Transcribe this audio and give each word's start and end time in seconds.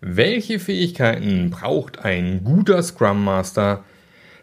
Welche 0.00 0.60
Fähigkeiten 0.60 1.50
braucht 1.50 1.98
ein 2.04 2.44
guter 2.44 2.80
Scrum 2.84 3.24
Master? 3.24 3.82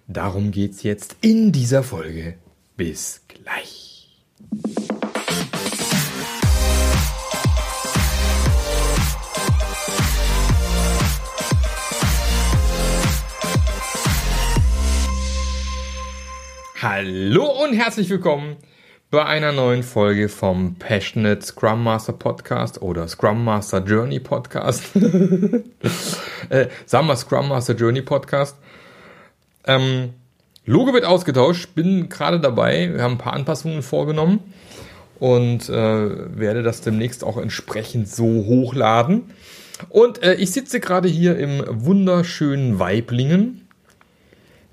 Darum 0.05 0.51
geht's 0.51 0.83
jetzt 0.83 1.16
in 1.21 1.54
dieser 1.54 1.81
Folge. 1.81 2.35
Bis 2.75 3.22
gleich. 3.30 4.10
Hallo 16.82 17.64
und 17.64 17.76
herzlich 17.76 18.10
willkommen 18.10 18.58
bei 19.16 19.25
einer 19.27 19.54
neuen 19.54 19.82
Folge 19.82 20.27
vom 20.27 20.75
Passionate 20.75 21.41
Scrum 21.41 21.82
Master 21.82 22.11
Podcast 22.11 22.82
oder 22.82 23.07
Scrum 23.07 23.45
Master 23.45 23.82
Journey 23.82 24.20
Podcast. 24.20 24.93
äh, 26.50 26.68
sagen 26.86 27.07
wir 27.07 27.15
Scrum 27.15 27.47
Master 27.47 27.75
Journey 27.75 28.01
Podcast. 28.01 28.57
Ähm, 29.65 30.09
Logo 30.65 30.93
wird 30.93 31.06
ausgetauscht, 31.06 31.75
bin 31.75 32.09
gerade 32.09 32.41
dabei, 32.41 32.91
wir 32.93 33.03
haben 33.03 33.13
ein 33.13 33.17
paar 33.17 33.31
Anpassungen 33.31 33.83
vorgenommen 33.83 34.41
und 35.21 35.70
äh, 35.70 36.37
werde 36.37 36.61
das 36.61 36.81
demnächst 36.81 37.23
auch 37.23 37.37
entsprechend 37.37 38.09
so 38.09 38.25
hochladen. 38.25 39.31
Und 39.87 40.23
äh, 40.23 40.34
ich 40.34 40.51
sitze 40.51 40.81
gerade 40.81 41.07
hier 41.07 41.37
im 41.37 41.63
wunderschönen 41.70 42.79
Weiblingen. 42.79 43.65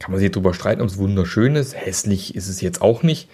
Kann 0.00 0.10
man 0.10 0.18
sich 0.18 0.32
darüber 0.32 0.52
streiten, 0.52 0.82
ob 0.82 0.88
es 0.88 0.98
wunderschön 0.98 1.54
ist. 1.54 1.76
Hässlich 1.76 2.34
ist 2.34 2.48
es 2.48 2.60
jetzt 2.60 2.82
auch 2.82 3.04
nicht 3.04 3.28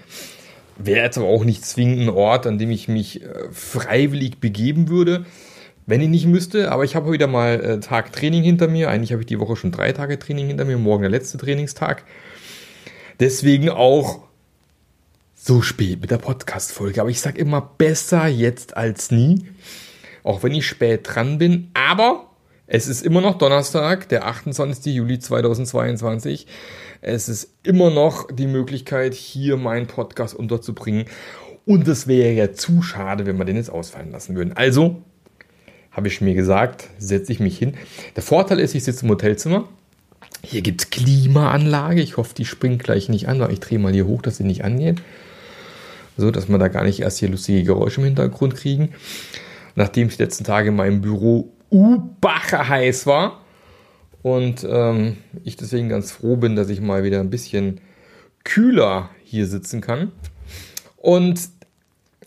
wäre 0.78 1.04
jetzt 1.04 1.18
aber 1.18 1.26
auch 1.26 1.44
nicht 1.44 1.64
zwingend 1.64 2.02
ein 2.02 2.08
Ort, 2.08 2.46
an 2.46 2.58
dem 2.58 2.70
ich 2.70 2.88
mich 2.88 3.22
äh, 3.22 3.50
freiwillig 3.50 4.38
begeben 4.38 4.88
würde, 4.88 5.26
wenn 5.86 6.00
ich 6.00 6.08
nicht 6.08 6.26
müsste. 6.26 6.70
Aber 6.70 6.84
ich 6.84 6.94
habe 6.94 7.12
wieder 7.12 7.26
mal 7.26 7.60
äh, 7.60 7.80
Tag 7.80 8.12
Training 8.12 8.42
hinter 8.42 8.68
mir. 8.68 8.88
Eigentlich 8.88 9.12
habe 9.12 9.22
ich 9.22 9.26
die 9.26 9.40
Woche 9.40 9.56
schon 9.56 9.72
drei 9.72 9.92
Tage 9.92 10.18
Training 10.18 10.46
hinter 10.46 10.64
mir. 10.64 10.78
Morgen 10.78 11.02
der 11.02 11.10
letzte 11.10 11.38
Trainingstag. 11.38 12.04
Deswegen 13.20 13.68
auch 13.68 14.20
so 15.34 15.62
spät 15.62 16.00
mit 16.00 16.10
der 16.10 16.18
Podcast-Folge. 16.18 17.00
Aber 17.00 17.10
ich 17.10 17.20
sage 17.20 17.40
immer 17.40 17.60
besser 17.60 18.26
jetzt 18.26 18.76
als 18.76 19.10
nie. 19.10 19.46
Auch 20.22 20.42
wenn 20.42 20.52
ich 20.52 20.66
spät 20.66 21.00
dran 21.04 21.38
bin. 21.38 21.70
Aber 21.74 22.27
es 22.68 22.86
ist 22.86 23.04
immer 23.04 23.20
noch 23.20 23.38
Donnerstag, 23.38 24.08
der 24.08 24.26
28. 24.26 24.94
Juli 24.94 25.18
2022 25.18 26.46
es 27.00 27.28
ist 27.28 27.52
immer 27.62 27.90
noch 27.90 28.28
die 28.30 28.46
Möglichkeit, 28.46 29.14
hier 29.14 29.56
meinen 29.56 29.86
Podcast 29.86 30.34
unterzubringen. 30.34 31.04
Und 31.64 31.86
es 31.86 32.06
wäre 32.06 32.32
ja 32.32 32.52
zu 32.52 32.82
schade, 32.82 33.26
wenn 33.26 33.36
wir 33.36 33.44
den 33.44 33.56
jetzt 33.56 33.70
ausfallen 33.70 34.10
lassen 34.10 34.34
würden. 34.34 34.56
Also, 34.56 35.02
habe 35.92 36.08
ich 36.08 36.20
mir 36.20 36.34
gesagt, 36.34 36.88
setze 36.98 37.32
ich 37.32 37.40
mich 37.40 37.58
hin. 37.58 37.74
Der 38.16 38.22
Vorteil 38.22 38.58
ist, 38.58 38.74
ich 38.74 38.84
sitze 38.84 39.04
im 39.04 39.10
Hotelzimmer. 39.10 39.68
Hier 40.42 40.62
gibt 40.62 40.82
es 40.82 40.90
Klimaanlage. 40.90 42.00
Ich 42.00 42.16
hoffe, 42.16 42.34
die 42.34 42.44
springt 42.44 42.82
gleich 42.82 43.08
nicht 43.08 43.28
an, 43.28 43.44
ich 43.50 43.60
drehe 43.60 43.78
mal 43.78 43.92
hier 43.92 44.06
hoch, 44.06 44.22
dass 44.22 44.38
sie 44.38 44.44
nicht 44.44 44.64
angeht. 44.64 45.02
So, 46.16 46.30
dass 46.30 46.48
wir 46.48 46.58
da 46.58 46.68
gar 46.68 46.84
nicht 46.84 47.00
erst 47.00 47.18
hier 47.18 47.28
lustige 47.28 47.62
Geräusche 47.62 48.00
im 48.00 48.06
Hintergrund 48.06 48.56
kriegen. 48.56 48.94
Nachdem 49.76 50.08
ich 50.08 50.16
die 50.16 50.22
letzten 50.22 50.44
Tage 50.44 50.70
in 50.70 50.76
meinem 50.76 51.00
Büro 51.00 51.52
U-Bacher 51.70 52.68
heiß 52.68 53.06
war, 53.06 53.40
und 54.22 54.66
ähm, 54.68 55.16
ich 55.44 55.56
deswegen 55.56 55.88
ganz 55.88 56.10
froh 56.10 56.36
bin, 56.36 56.56
dass 56.56 56.68
ich 56.68 56.80
mal 56.80 57.04
wieder 57.04 57.20
ein 57.20 57.30
bisschen 57.30 57.80
kühler 58.44 59.10
hier 59.24 59.46
sitzen 59.46 59.80
kann. 59.80 60.12
Und 60.96 61.40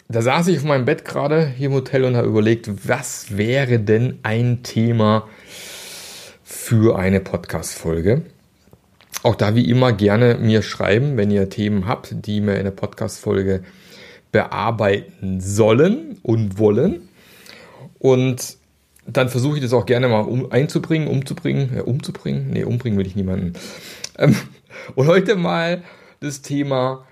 da 0.07 0.21
saß 0.21 0.47
ich 0.47 0.57
auf 0.57 0.63
meinem 0.63 0.85
Bett 0.85 1.05
gerade 1.05 1.47
hier 1.47 1.67
im 1.67 1.73
Hotel 1.73 2.03
und 2.03 2.15
habe 2.15 2.27
überlegt, 2.27 2.87
was 2.87 3.37
wäre 3.37 3.79
denn 3.79 4.19
ein 4.23 4.63
Thema 4.63 5.27
für 6.43 6.97
eine 6.97 7.19
Podcast-Folge? 7.19 8.23
Auch 9.23 9.35
da 9.35 9.55
wie 9.55 9.69
immer 9.69 9.93
gerne 9.93 10.35
mir 10.35 10.63
schreiben, 10.63 11.17
wenn 11.17 11.31
ihr 11.31 11.49
Themen 11.49 11.87
habt, 11.87 12.25
die 12.25 12.41
mir 12.41 12.55
in 12.55 12.63
der 12.63 12.71
Podcast-Folge 12.71 13.63
bearbeiten 14.31 15.39
sollen 15.39 16.17
und 16.23 16.57
wollen. 16.57 17.09
Und 17.99 18.57
dann 19.17 19.29
versuche 19.29 19.57
ich 19.57 19.63
das 19.63 19.73
auch 19.73 19.85
gerne 19.85 20.07
mal 20.07 20.21
um, 20.21 20.51
einzubringen, 20.51 21.07
umzubringen, 21.07 21.77
äh, 21.77 21.81
umzubringen. 21.81 22.49
Nee, 22.51 22.63
umbringen 22.63 22.97
will 22.97 23.07
ich 23.07 23.15
niemanden. 23.15 23.53
Ähm, 24.17 24.35
und 24.95 25.07
heute 25.07 25.35
mal 25.35 25.83
das 26.19 26.41
Thema, 26.41 27.05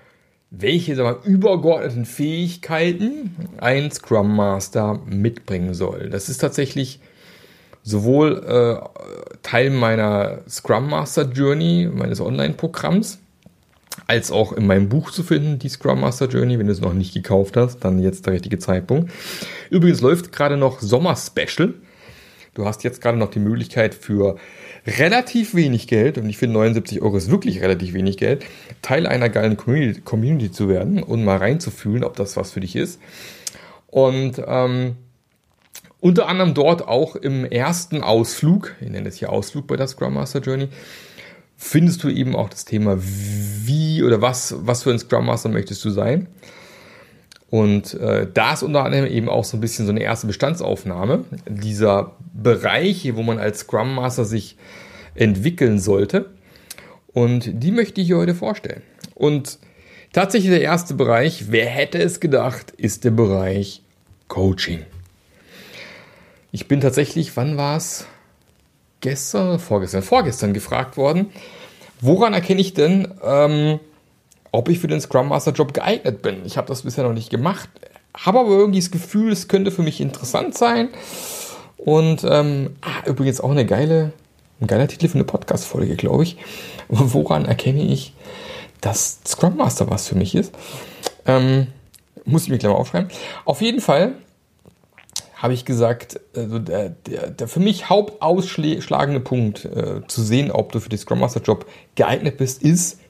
welche 0.50 0.96
sagen 0.96 1.18
wir, 1.22 1.30
übergeordneten 1.30 2.04
Fähigkeiten 2.04 3.34
ein 3.58 3.90
Scrum 3.90 4.34
Master 4.34 5.00
mitbringen 5.06 5.74
soll. 5.74 6.10
Das 6.10 6.28
ist 6.28 6.38
tatsächlich 6.38 7.00
sowohl 7.82 8.44
äh, 8.46 9.38
Teil 9.42 9.70
meiner 9.70 10.40
Scrum 10.48 10.88
Master 10.90 11.30
Journey, 11.30 11.88
meines 11.92 12.20
Online-Programms, 12.20 13.18
als 14.06 14.30
auch 14.30 14.52
in 14.52 14.66
meinem 14.66 14.88
Buch 14.88 15.10
zu 15.10 15.22
finden, 15.22 15.58
die 15.58 15.68
Scrum 15.68 16.00
Master 16.00 16.26
Journey. 16.26 16.58
Wenn 16.58 16.66
du 16.66 16.72
es 16.72 16.80
noch 16.80 16.94
nicht 16.94 17.14
gekauft 17.14 17.56
hast, 17.56 17.80
dann 17.80 18.00
jetzt 18.00 18.26
der 18.26 18.34
richtige 18.34 18.58
Zeitpunkt. 18.58 19.10
Übrigens 19.70 20.00
läuft 20.00 20.32
gerade 20.32 20.56
noch 20.56 20.80
Sommer 20.80 21.16
Special. 21.16 21.74
Du 22.54 22.64
hast 22.64 22.82
jetzt 22.82 23.00
gerade 23.00 23.18
noch 23.18 23.30
die 23.30 23.38
Möglichkeit 23.38 23.94
für 23.94 24.36
relativ 24.86 25.54
wenig 25.54 25.86
Geld, 25.86 26.18
und 26.18 26.28
ich 26.28 26.38
finde 26.38 26.54
79 26.54 27.00
Euro 27.02 27.16
ist 27.16 27.30
wirklich 27.30 27.60
relativ 27.60 27.94
wenig 27.94 28.16
Geld, 28.16 28.44
Teil 28.82 29.06
einer 29.06 29.28
geilen 29.28 29.56
Community, 29.56 30.50
zu 30.50 30.68
werden 30.68 31.02
und 31.02 31.24
mal 31.24 31.36
reinzufühlen, 31.36 32.02
ob 32.04 32.16
das 32.16 32.36
was 32.36 32.52
für 32.52 32.60
dich 32.60 32.76
ist. 32.76 33.00
Und 33.86 34.42
ähm, 34.46 34.96
unter 36.00 36.28
anderem 36.28 36.54
dort 36.54 36.88
auch 36.88 37.14
im 37.14 37.44
ersten 37.44 38.02
Ausflug, 38.02 38.74
ich 38.80 38.88
nenne 38.88 39.08
es 39.08 39.16
hier 39.16 39.30
Ausflug 39.30 39.66
bei 39.66 39.76
der 39.76 39.86
Scrum 39.86 40.14
Master 40.14 40.40
Journey, 40.40 40.68
findest 41.56 42.02
du 42.02 42.08
eben 42.08 42.34
auch 42.34 42.48
das 42.48 42.64
Thema, 42.64 42.96
wie 42.98 44.02
oder 44.02 44.22
was, 44.22 44.54
was 44.60 44.82
für 44.82 44.90
ein 44.90 44.98
Scrum 44.98 45.26
Master 45.26 45.50
möchtest 45.50 45.84
du 45.84 45.90
sein. 45.90 46.26
Und 47.50 47.94
äh, 47.94 48.28
da 48.32 48.52
ist 48.52 48.62
unter 48.62 48.84
anderem 48.84 49.06
eben 49.06 49.28
auch 49.28 49.44
so 49.44 49.56
ein 49.56 49.60
bisschen 49.60 49.84
so 49.84 49.90
eine 49.90 50.02
erste 50.02 50.28
Bestandsaufnahme 50.28 51.24
dieser 51.48 52.12
Bereiche, 52.32 53.16
wo 53.16 53.22
man 53.22 53.38
als 53.38 53.60
Scrum 53.60 53.96
Master 53.96 54.24
sich 54.24 54.56
entwickeln 55.16 55.80
sollte. 55.80 56.30
Und 57.12 57.50
die 57.52 57.72
möchte 57.72 58.00
ich 58.00 58.06
hier 58.06 58.18
heute 58.18 58.36
vorstellen. 58.36 58.82
Und 59.16 59.58
tatsächlich 60.12 60.50
der 60.50 60.62
erste 60.62 60.94
Bereich, 60.94 61.50
wer 61.50 61.66
hätte 61.66 61.98
es 61.98 62.20
gedacht, 62.20 62.70
ist 62.76 63.02
der 63.04 63.10
Bereich 63.10 63.82
Coaching. 64.28 64.84
Ich 66.52 66.68
bin 66.68 66.80
tatsächlich, 66.80 67.36
wann 67.36 67.56
war 67.56 67.76
es? 67.76 68.06
Gestern, 69.00 69.58
vorgestern, 69.58 70.02
vorgestern 70.02 70.52
gefragt 70.52 70.96
worden, 70.96 71.30
woran 72.00 72.34
erkenne 72.34 72.60
ich 72.60 72.74
denn, 72.74 73.08
ähm, 73.24 73.80
ob 74.52 74.68
ich 74.68 74.78
für 74.78 74.88
den 74.88 75.00
Scrum 75.00 75.28
Master 75.28 75.52
Job 75.52 75.74
geeignet 75.74 76.22
bin. 76.22 76.44
Ich 76.44 76.56
habe 76.56 76.68
das 76.68 76.82
bisher 76.82 77.04
noch 77.04 77.12
nicht 77.12 77.30
gemacht, 77.30 77.68
habe 78.14 78.40
aber 78.40 78.50
irgendwie 78.50 78.80
das 78.80 78.90
Gefühl, 78.90 79.32
es 79.32 79.48
könnte 79.48 79.70
für 79.70 79.82
mich 79.82 80.00
interessant 80.00 80.56
sein. 80.56 80.88
Und 81.76 82.24
ähm, 82.24 82.76
ah, 82.82 83.06
übrigens 83.06 83.40
auch 83.40 83.50
eine 83.50 83.64
geile, 83.64 84.12
ein 84.60 84.66
geiler 84.66 84.88
Titel 84.88 85.08
für 85.08 85.14
eine 85.14 85.24
Podcast-Folge, 85.24 85.96
glaube 85.96 86.24
ich. 86.24 86.36
Woran 86.88 87.44
erkenne 87.44 87.82
ich, 87.82 88.12
dass 88.80 89.20
Scrum 89.26 89.56
Master 89.56 89.90
was 89.90 90.08
für 90.08 90.16
mich 90.16 90.34
ist? 90.34 90.52
Ähm, 91.26 91.68
muss 92.24 92.44
ich 92.44 92.48
mir 92.50 92.58
gleich 92.58 92.72
mal 92.72 92.78
aufschreiben. 92.78 93.10
Auf 93.44 93.62
jeden 93.62 93.80
Fall 93.80 94.14
habe 95.36 95.54
ich 95.54 95.64
gesagt, 95.64 96.20
also 96.36 96.58
der, 96.58 96.90
der, 96.90 97.30
der 97.30 97.48
für 97.48 97.60
mich 97.60 97.88
hauptausschlagende 97.88 99.20
Punkt 99.20 99.64
äh, 99.64 100.06
zu 100.06 100.22
sehen, 100.22 100.50
ob 100.50 100.72
du 100.72 100.80
für 100.80 100.90
den 100.90 100.98
Scrum 100.98 101.20
Master 101.20 101.40
Job 101.40 101.64
geeignet 101.94 102.36
bist, 102.36 102.62
ist, 102.62 103.00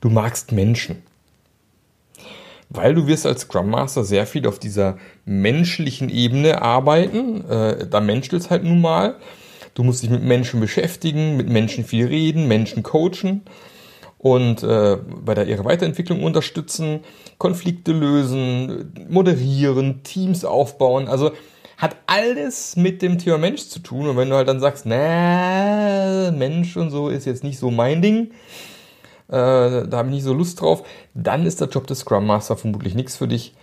du 0.00 0.10
magst 0.10 0.52
Menschen. 0.52 1.02
Weil 2.68 2.94
du 2.94 3.06
wirst 3.06 3.26
als 3.26 3.42
Scrum 3.42 3.70
Master 3.70 4.04
sehr 4.04 4.26
viel 4.26 4.46
auf 4.46 4.58
dieser 4.58 4.96
menschlichen 5.24 6.08
Ebene 6.08 6.62
arbeiten. 6.62 7.44
Äh, 7.48 7.88
da 7.88 8.00
menschelt 8.00 8.42
es 8.42 8.50
halt 8.50 8.62
nun 8.62 8.80
mal. 8.80 9.16
Du 9.74 9.82
musst 9.82 10.02
dich 10.02 10.10
mit 10.10 10.22
Menschen 10.22 10.60
beschäftigen, 10.60 11.36
mit 11.36 11.48
Menschen 11.48 11.84
viel 11.84 12.06
reden, 12.06 12.46
Menschen 12.48 12.82
coachen 12.82 13.42
und 14.18 14.62
äh, 14.62 14.98
bei 15.24 15.34
der 15.34 15.46
ihre 15.46 15.64
Weiterentwicklung 15.64 16.22
unterstützen, 16.22 17.00
Konflikte 17.38 17.92
lösen, 17.92 18.92
moderieren, 19.08 20.02
Teams 20.02 20.44
aufbauen. 20.44 21.08
Also 21.08 21.32
hat 21.78 21.96
alles 22.06 22.76
mit 22.76 23.00
dem 23.00 23.16
Thema 23.16 23.38
Mensch 23.38 23.68
zu 23.68 23.78
tun. 23.78 24.06
Und 24.06 24.18
wenn 24.18 24.28
du 24.28 24.36
halt 24.36 24.48
dann 24.48 24.60
sagst, 24.60 24.84
na, 24.84 26.30
Mensch 26.30 26.76
und 26.76 26.90
so 26.90 27.08
ist 27.08 27.24
jetzt 27.24 27.42
nicht 27.42 27.58
so 27.58 27.70
mein 27.70 28.02
Ding, 28.02 28.32
da 29.36 29.88
habe 29.92 30.08
ich 30.08 30.14
nicht 30.14 30.24
so 30.24 30.34
Lust 30.34 30.60
drauf, 30.60 30.82
dann 31.14 31.46
ist 31.46 31.60
der 31.60 31.68
Job 31.68 31.86
des 31.86 32.00
Scrum 32.00 32.26
Master 32.26 32.56
vermutlich 32.56 32.94
nichts 32.94 33.16
für 33.16 33.28
dich, 33.28 33.54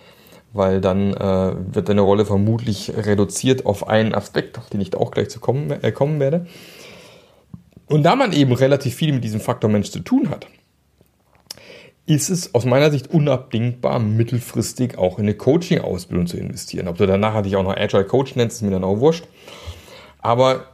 weil 0.53 0.81
dann 0.81 1.13
äh, 1.13 1.55
wird 1.73 1.89
deine 1.89 2.01
Rolle 2.01 2.25
vermutlich 2.25 2.93
reduziert 2.95 3.65
auf 3.65 3.87
einen 3.87 4.15
Aspekt, 4.15 4.57
auf 4.57 4.69
den 4.69 4.81
ich 4.81 4.95
auch 4.95 5.11
gleich 5.11 5.29
zu 5.29 5.39
kommen, 5.39 5.71
äh, 5.71 5.91
kommen 5.91 6.19
werde. 6.19 6.47
Und 7.87 8.03
da 8.03 8.15
man 8.15 8.33
eben 8.33 8.53
relativ 8.53 8.95
viel 8.95 9.13
mit 9.13 9.23
diesem 9.23 9.39
Faktor 9.39 9.69
Mensch 9.69 9.91
zu 9.91 9.99
tun 9.99 10.29
hat, 10.29 10.47
ist 12.05 12.29
es 12.29 12.55
aus 12.55 12.63
meiner 12.63 12.89
Sicht 12.89 13.11
unabdingbar, 13.11 13.99
mittelfristig 13.99 14.97
auch 14.97 15.19
in 15.19 15.25
eine 15.25 15.35
Coaching-Ausbildung 15.35 16.27
zu 16.27 16.37
investieren. 16.37 16.87
Ob 16.87 16.97
du 16.97 17.05
danach 17.05 17.41
dich 17.41 17.57
auch 17.57 17.63
noch 17.63 17.75
Agile 17.75 18.05
Coach 18.05 18.35
nennst, 18.35 18.57
ist 18.57 18.61
mir 18.61 18.71
dann 18.71 18.85
auch 18.85 18.99
wurscht. 18.99 19.25
Aber 20.19 20.67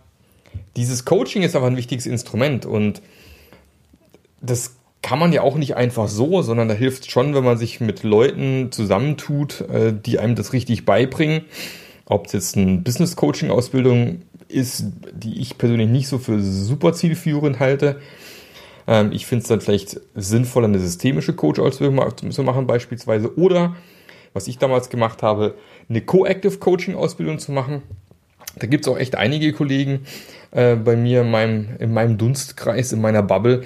dieses 0.75 1.05
Coaching 1.05 1.41
ist 1.41 1.55
aber 1.55 1.67
ein 1.67 1.77
wichtiges 1.77 2.05
Instrument 2.05 2.67
und 2.67 3.01
das 4.41 4.75
kann 5.03 5.19
man 5.19 5.33
ja 5.33 5.41
auch 5.41 5.55
nicht 5.57 5.75
einfach 5.75 6.07
so, 6.07 6.41
sondern 6.41 6.69
da 6.69 6.73
hilft 6.73 7.11
schon, 7.11 7.35
wenn 7.35 7.43
man 7.43 7.57
sich 7.57 7.81
mit 7.81 8.03
Leuten 8.03 8.71
zusammentut, 8.71 9.61
äh, 9.61 9.93
die 9.93 10.17
einem 10.17 10.33
das 10.33 10.53
richtig 10.53 10.85
beibringen. 10.85 11.41
Ob 12.05 12.25
es 12.25 12.31
jetzt 12.31 12.57
eine 12.57 12.77
Business 12.77 13.15
Coaching 13.15 13.51
Ausbildung 13.51 14.21
ist, 14.47 14.85
die 15.13 15.41
ich 15.41 15.57
persönlich 15.57 15.89
nicht 15.89 16.07
so 16.07 16.17
für 16.17 16.39
super 16.39 16.93
zielführend 16.93 17.59
halte. 17.59 17.99
Ähm, 18.87 19.11
ich 19.11 19.25
finde 19.25 19.43
es 19.43 19.49
dann 19.49 19.59
vielleicht 19.59 19.99
sinnvoller, 20.15 20.67
eine 20.67 20.79
systemische 20.79 21.33
Coach-Ausbildung 21.33 22.31
zu 22.31 22.43
machen 22.43 22.65
beispielsweise. 22.65 23.37
Oder, 23.37 23.75
was 24.31 24.47
ich 24.47 24.57
damals 24.57 24.89
gemacht 24.89 25.21
habe, 25.21 25.55
eine 25.89 25.99
Co-Active 25.99 26.57
Coaching-Ausbildung 26.59 27.39
zu 27.39 27.51
machen. 27.51 27.83
Da 28.55 28.67
gibt 28.67 28.85
es 28.85 28.91
auch 28.91 28.97
echt 28.97 29.15
einige 29.15 29.51
Kollegen 29.51 30.05
äh, 30.51 30.75
bei 30.75 30.95
mir 30.95 31.21
in 31.21 31.31
meinem, 31.31 31.69
in 31.79 31.93
meinem 31.93 32.17
Dunstkreis, 32.17 32.93
in 32.93 33.01
meiner 33.01 33.23
Bubble, 33.23 33.63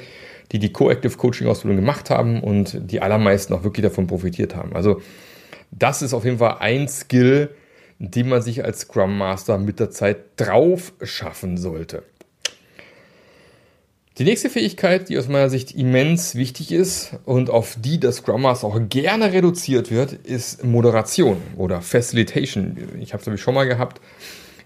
die 0.51 0.59
die 0.59 0.71
Co-Active 0.71 1.17
Coaching 1.17 1.47
Ausbildung 1.47 1.77
gemacht 1.77 2.09
haben 2.09 2.41
und 2.41 2.77
die 2.91 3.01
allermeisten 3.01 3.53
auch 3.53 3.63
wirklich 3.63 3.83
davon 3.83 4.07
profitiert 4.07 4.55
haben. 4.55 4.75
Also 4.75 5.01
das 5.71 6.01
ist 6.01 6.13
auf 6.13 6.25
jeden 6.25 6.37
Fall 6.37 6.57
ein 6.59 6.87
Skill, 6.87 7.49
den 7.99 8.29
man 8.29 8.41
sich 8.41 8.63
als 8.63 8.81
Scrum 8.81 9.17
Master 9.17 9.57
mit 9.57 9.79
der 9.79 9.89
Zeit 9.89 10.17
drauf 10.37 10.93
schaffen 11.01 11.57
sollte. 11.57 12.03
Die 14.17 14.23
nächste 14.23 14.49
Fähigkeit, 14.49 15.09
die 15.09 15.17
aus 15.19 15.27
meiner 15.27 15.49
Sicht 15.49 15.75
immens 15.75 16.33
wichtig 16.33 16.71
ist 16.71 17.11
und 17.25 17.51
auf 17.51 17.77
die 17.79 17.99
das 17.99 18.17
Scrum 18.17 18.41
Master 18.41 18.65
auch 18.65 18.79
gerne 18.89 19.31
reduziert 19.31 19.91
wird, 19.91 20.13
ist 20.13 20.63
Moderation 20.63 21.37
oder 21.55 21.81
Facilitation. 21.81 22.77
Ich 22.99 23.13
habe 23.13 23.21
es 23.21 23.27
nämlich 23.27 23.43
schon 23.43 23.53
mal 23.53 23.65
gehabt. 23.65 24.01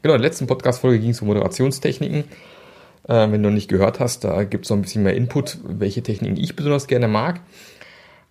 Genau, 0.02 0.16
in 0.16 0.22
der 0.22 0.30
letzten 0.30 0.48
Podcast-Folge 0.48 1.00
ging 1.00 1.10
es 1.10 1.22
um 1.22 1.28
Moderationstechniken. 1.28 2.24
Äh, 3.08 3.32
wenn 3.32 3.44
du 3.44 3.50
noch 3.50 3.56
nicht 3.56 3.70
gehört 3.70 4.00
hast, 4.00 4.24
da 4.24 4.44
gibt 4.44 4.66
es 4.66 4.70
noch 4.70 4.78
ein 4.78 4.82
bisschen 4.82 5.04
mehr 5.04 5.16
Input, 5.16 5.60
welche 5.64 6.04
Techniken 6.04 6.38
ich 6.38 6.56
besonders 6.56 6.88
gerne 6.88 7.08
mag. 7.08 7.42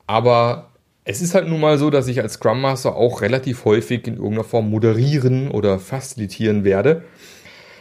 Aber 0.06 0.70
es 1.04 1.20
ist 1.20 1.34
halt 1.34 1.48
nun 1.48 1.60
mal 1.60 1.78
so, 1.78 1.90
dass 1.90 2.08
ich 2.08 2.20
als 2.20 2.34
Scrum 2.34 2.60
Master 2.60 2.94
auch 2.96 3.22
relativ 3.22 3.64
häufig 3.64 4.06
in 4.06 4.14
irgendeiner 4.14 4.44
Form 4.44 4.70
moderieren 4.70 5.50
oder 5.50 5.78
facilitieren 5.78 6.64
werde. 6.64 7.04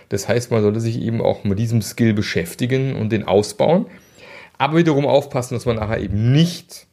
Das 0.10 0.28
heißt, 0.28 0.50
man 0.52 0.64
sollte 0.64 0.80
sich 0.80 1.00
eben 1.00 1.22
auch 1.22 1.44
mit 1.44 1.60
diesem 1.60 1.82
Skill 1.82 2.14
beschäftigen 2.14 2.96
und 2.96 3.12
den 3.12 3.26
ausbauen. 3.26 3.86
Aber 4.58 4.78
wiederum 4.78 5.06
aufpassen, 5.06 5.54
dass 5.54 5.66
man 5.66 5.76
nachher 5.76 6.00
eben 6.00 6.32
nicht 6.32 6.88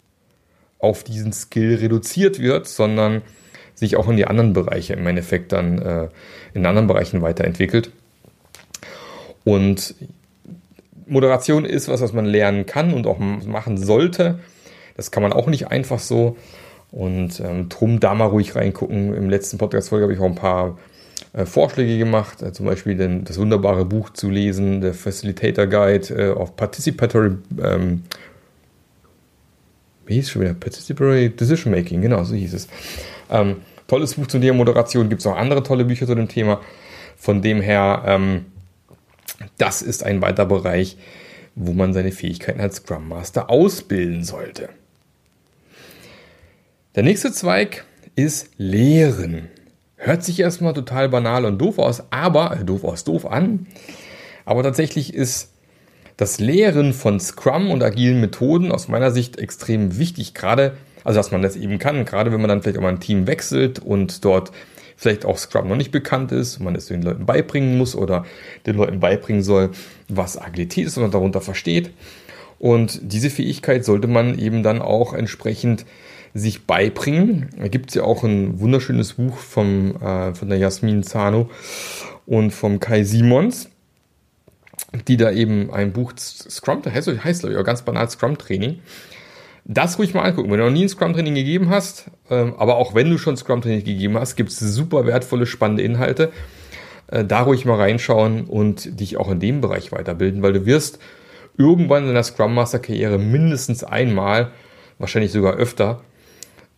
auf 0.79 1.03
diesen 1.03 1.33
Skill 1.33 1.77
reduziert 1.77 2.39
wird, 2.39 2.67
sondern 2.69 3.23
sich 3.75 3.97
auch 3.97 4.09
in 4.09 4.17
die 4.17 4.27
anderen 4.27 4.53
Bereiche 4.53 4.95
im 4.95 5.07
Endeffekt 5.07 5.53
dann 5.53 5.79
äh, 5.79 6.09
in 6.55 6.67
anderen 6.67 6.87
Bereichen 6.87 7.23
weiterentwickelt. 7.23 7.91
Und 9.47 9.95
Moderation 11.07 11.65
ist 11.65 11.87
was, 11.87 12.01
was 12.01 12.13
man 12.13 12.25
lernen 12.25 12.67
kann 12.67 12.93
und 12.93 13.07
auch 13.07 13.21
machen 13.21 13.79
sollte. 13.79 14.41
Das 14.97 15.13
kann 15.13 15.23
man 15.23 15.33
auch 15.33 15.47
nicht 15.47 15.69
einfach 15.69 16.01
so. 16.01 16.37
Und 16.91 17.39
ähm, 17.39 17.69
drum 17.69 18.01
da 18.01 18.13
mal 18.15 18.25
ruhig 18.25 18.57
reingucken. 18.57 19.15
Im 19.15 19.31
letzten 19.31 19.57
Podcast-Folge 19.57 20.03
habe 20.03 20.15
ich 20.15 20.19
auch 20.19 20.25
ein 20.25 20.35
paar 20.35 20.79
äh, 21.33 21.47
Vorschläge 21.47 21.97
gemacht, 21.97 22.43
äh, 22.43 22.53
zum 22.53 22.67
Beispiel 22.67 22.97
den, 22.97 23.23
das 23.23 23.39
wunderbare 23.39 23.85
Buch 23.85 24.11
zu 24.11 24.31
lesen, 24.31 24.81
der 24.81 24.95
Facilitator 24.95 25.67
Guide 25.67 26.13
äh, 26.13 26.31
of 26.31 26.57
Participatory, 26.57 27.37
ähm, 27.63 28.03
wie 30.07 30.15
hieß 30.15 30.25
es 30.25 30.31
schon 30.31 30.43
wieder? 30.43 30.55
Participatory 30.55 31.31
Decision 31.31 31.73
Making, 31.73 32.03
genau, 32.03 32.25
so 32.25 32.35
hieß 32.35 32.53
es. 32.53 32.67
Ähm, 33.31 33.59
tolles 33.87 34.15
Buch 34.15 34.27
zu 34.27 34.41
der 34.41 34.55
Moderation, 34.55 35.09
gibt 35.09 35.21
es 35.21 35.27
auch 35.29 35.37
andere 35.37 35.63
tolle 35.63 35.85
Bücher 35.85 36.07
zu 36.07 36.17
dem 36.17 36.27
Thema. 36.27 36.61
Von 37.17 37.43
dem 37.43 37.61
her, 37.61 38.03
ähm, 38.07 38.47
das 39.59 39.83
ist 39.83 40.05
ein 40.05 40.23
weiterer 40.23 40.47
Bereich, 40.47 40.97
wo 41.55 41.73
man 41.73 41.95
seine 41.95 42.13
Fähigkeiten 42.13 42.61
als 42.61 42.77
Scrum 42.77 43.09
Master 43.09 43.51
ausbilden 43.51 44.25
sollte. 44.25 44.69
Der 46.95 47.03
nächste 47.03 47.33
Zweig 47.33 47.85
ist 48.15 48.51
Lehren. 48.57 49.49
Hört 49.97 50.23
sich 50.23 50.41
erstmal 50.41 50.75
total 50.75 51.09
banal 51.09 51.45
und 51.45 51.59
doof 51.59 51.79
aus, 51.79 52.05
aber 52.11 52.59
äh, 52.59 52.65
doof 52.65 52.85
aus 52.85 53.05
doof 53.05 53.27
an. 53.27 53.67
Aber 54.45 54.63
tatsächlich 54.63 55.15
ist 55.15 55.53
das 56.17 56.39
Lehren 56.39 56.93
von 56.93 57.21
Scrum 57.21 57.71
und 57.71 57.83
agilen 57.83 58.21
Methoden 58.21 58.73
aus 58.73 58.89
meiner 58.89 59.11
Sicht 59.11 59.39
extrem 59.39 59.99
wichtig, 59.99 60.33
gerade, 60.33 60.77
also 61.05 61.19
dass 61.19 61.31
man 61.31 61.43
das 61.43 61.57
eben 61.57 61.79
kann, 61.79 62.05
gerade 62.05 62.33
wenn 62.33 62.41
man 62.41 62.49
dann 62.49 62.63
vielleicht 62.63 62.79
auch 62.79 62.83
mal 62.83 62.91
ein 62.91 63.01
Team 63.01 63.27
wechselt 63.27 63.79
und 63.79 64.25
dort 64.25 64.53
vielleicht 64.97 65.25
auch 65.25 65.39
Scrum 65.39 65.69
noch 65.69 65.77
nicht 65.77 65.93
bekannt 65.93 66.33
ist, 66.33 66.59
man 66.59 66.75
es 66.75 66.87
den 66.87 67.03
Leuten 67.03 67.27
beibringen 67.27 67.79
muss 67.79 67.95
oder 67.95 68.25
den 68.67 68.77
Leuten 68.77 69.01
beibringen 69.01 69.43
soll, 69.43 69.71
was 70.09 70.41
Agilität 70.41 70.87
ist 70.87 70.99
und 70.99 71.13
darunter 71.13 71.41
versteht. 71.41 71.91
Und 72.59 73.01
diese 73.03 73.31
Fähigkeit 73.31 73.85
sollte 73.85 74.09
man 74.09 74.39
eben 74.39 74.63
dann 74.63 74.81
auch 74.81 75.13
entsprechend 75.13 75.85
sich 76.33 76.67
beibringen. 76.67 77.51
Da 77.59 77.69
gibt 77.69 77.91
es 77.91 77.95
ja 77.95 78.03
auch 78.03 78.25
ein 78.25 78.61
wunderschönes 78.61 79.15
Buch 79.15 79.37
vom, 79.37 79.97
äh, 79.97 80.35
von 80.35 80.49
der 80.49 80.59
Jasmin 80.59 81.03
Zano 81.03 81.51
und 82.25 82.51
vom 82.53 82.81
Kai 82.81 83.05
Simons, 83.05 83.69
die 85.07 85.17
da 85.17 85.31
eben 85.31 85.71
ein 85.71 85.93
Buch 85.93 86.13
Scrum, 86.17 86.83
heißt, 86.85 87.09
heißt 87.23 87.41
glaube 87.41 87.55
ich, 87.55 87.61
auch 87.61 87.65
ganz 87.65 87.83
banal 87.83 88.09
Scrum 88.09 88.39
Training, 88.39 88.81
das 89.69 89.99
ruhig 89.99 90.15
mal 90.15 90.23
angucken. 90.23 90.51
Wenn 90.51 90.59
du 90.59 90.65
noch 90.65 90.73
nie 90.73 90.85
ein 90.85 90.89
Scrum-Training 90.89 91.35
gegeben 91.35 91.71
hast, 91.71 92.11
ähm, 92.31 92.55
aber 92.57 92.77
auch 92.77 92.95
wenn 92.95 93.11
du 93.11 93.19
schon 93.19 93.37
Scrum-Training 93.37 93.85
gegeben 93.85 94.17
hast, 94.19 94.37
gibt 94.37 94.51
es 94.51 94.59
super 94.61 95.07
wertvolle, 95.07 95.47
spannende 95.47 95.83
Inhalte. 95.83 96.33
Äh, 97.09 97.25
da 97.25 97.43
ruhig 97.43 97.65
mal 97.65 97.77
reinschauen 97.77 98.45
und 98.45 99.01
dich 99.01 99.17
auch 99.17 99.31
in 99.31 99.41
dem 99.41 99.61
Bereich 99.61 99.91
weiterbilden, 99.93 100.43
weil 100.43 100.53
du 100.53 100.67
wirst 100.67 101.01
irgendwann 101.59 102.03
in 102.03 102.09
deiner 102.09 102.23
Scrum 102.23 102.55
Master 102.55 102.79
Karriere 102.79 103.19
mindestens 103.19 103.83
einmal, 103.83 104.53
wahrscheinlich 104.99 105.33
sogar 105.33 105.55
öfter, 105.55 106.03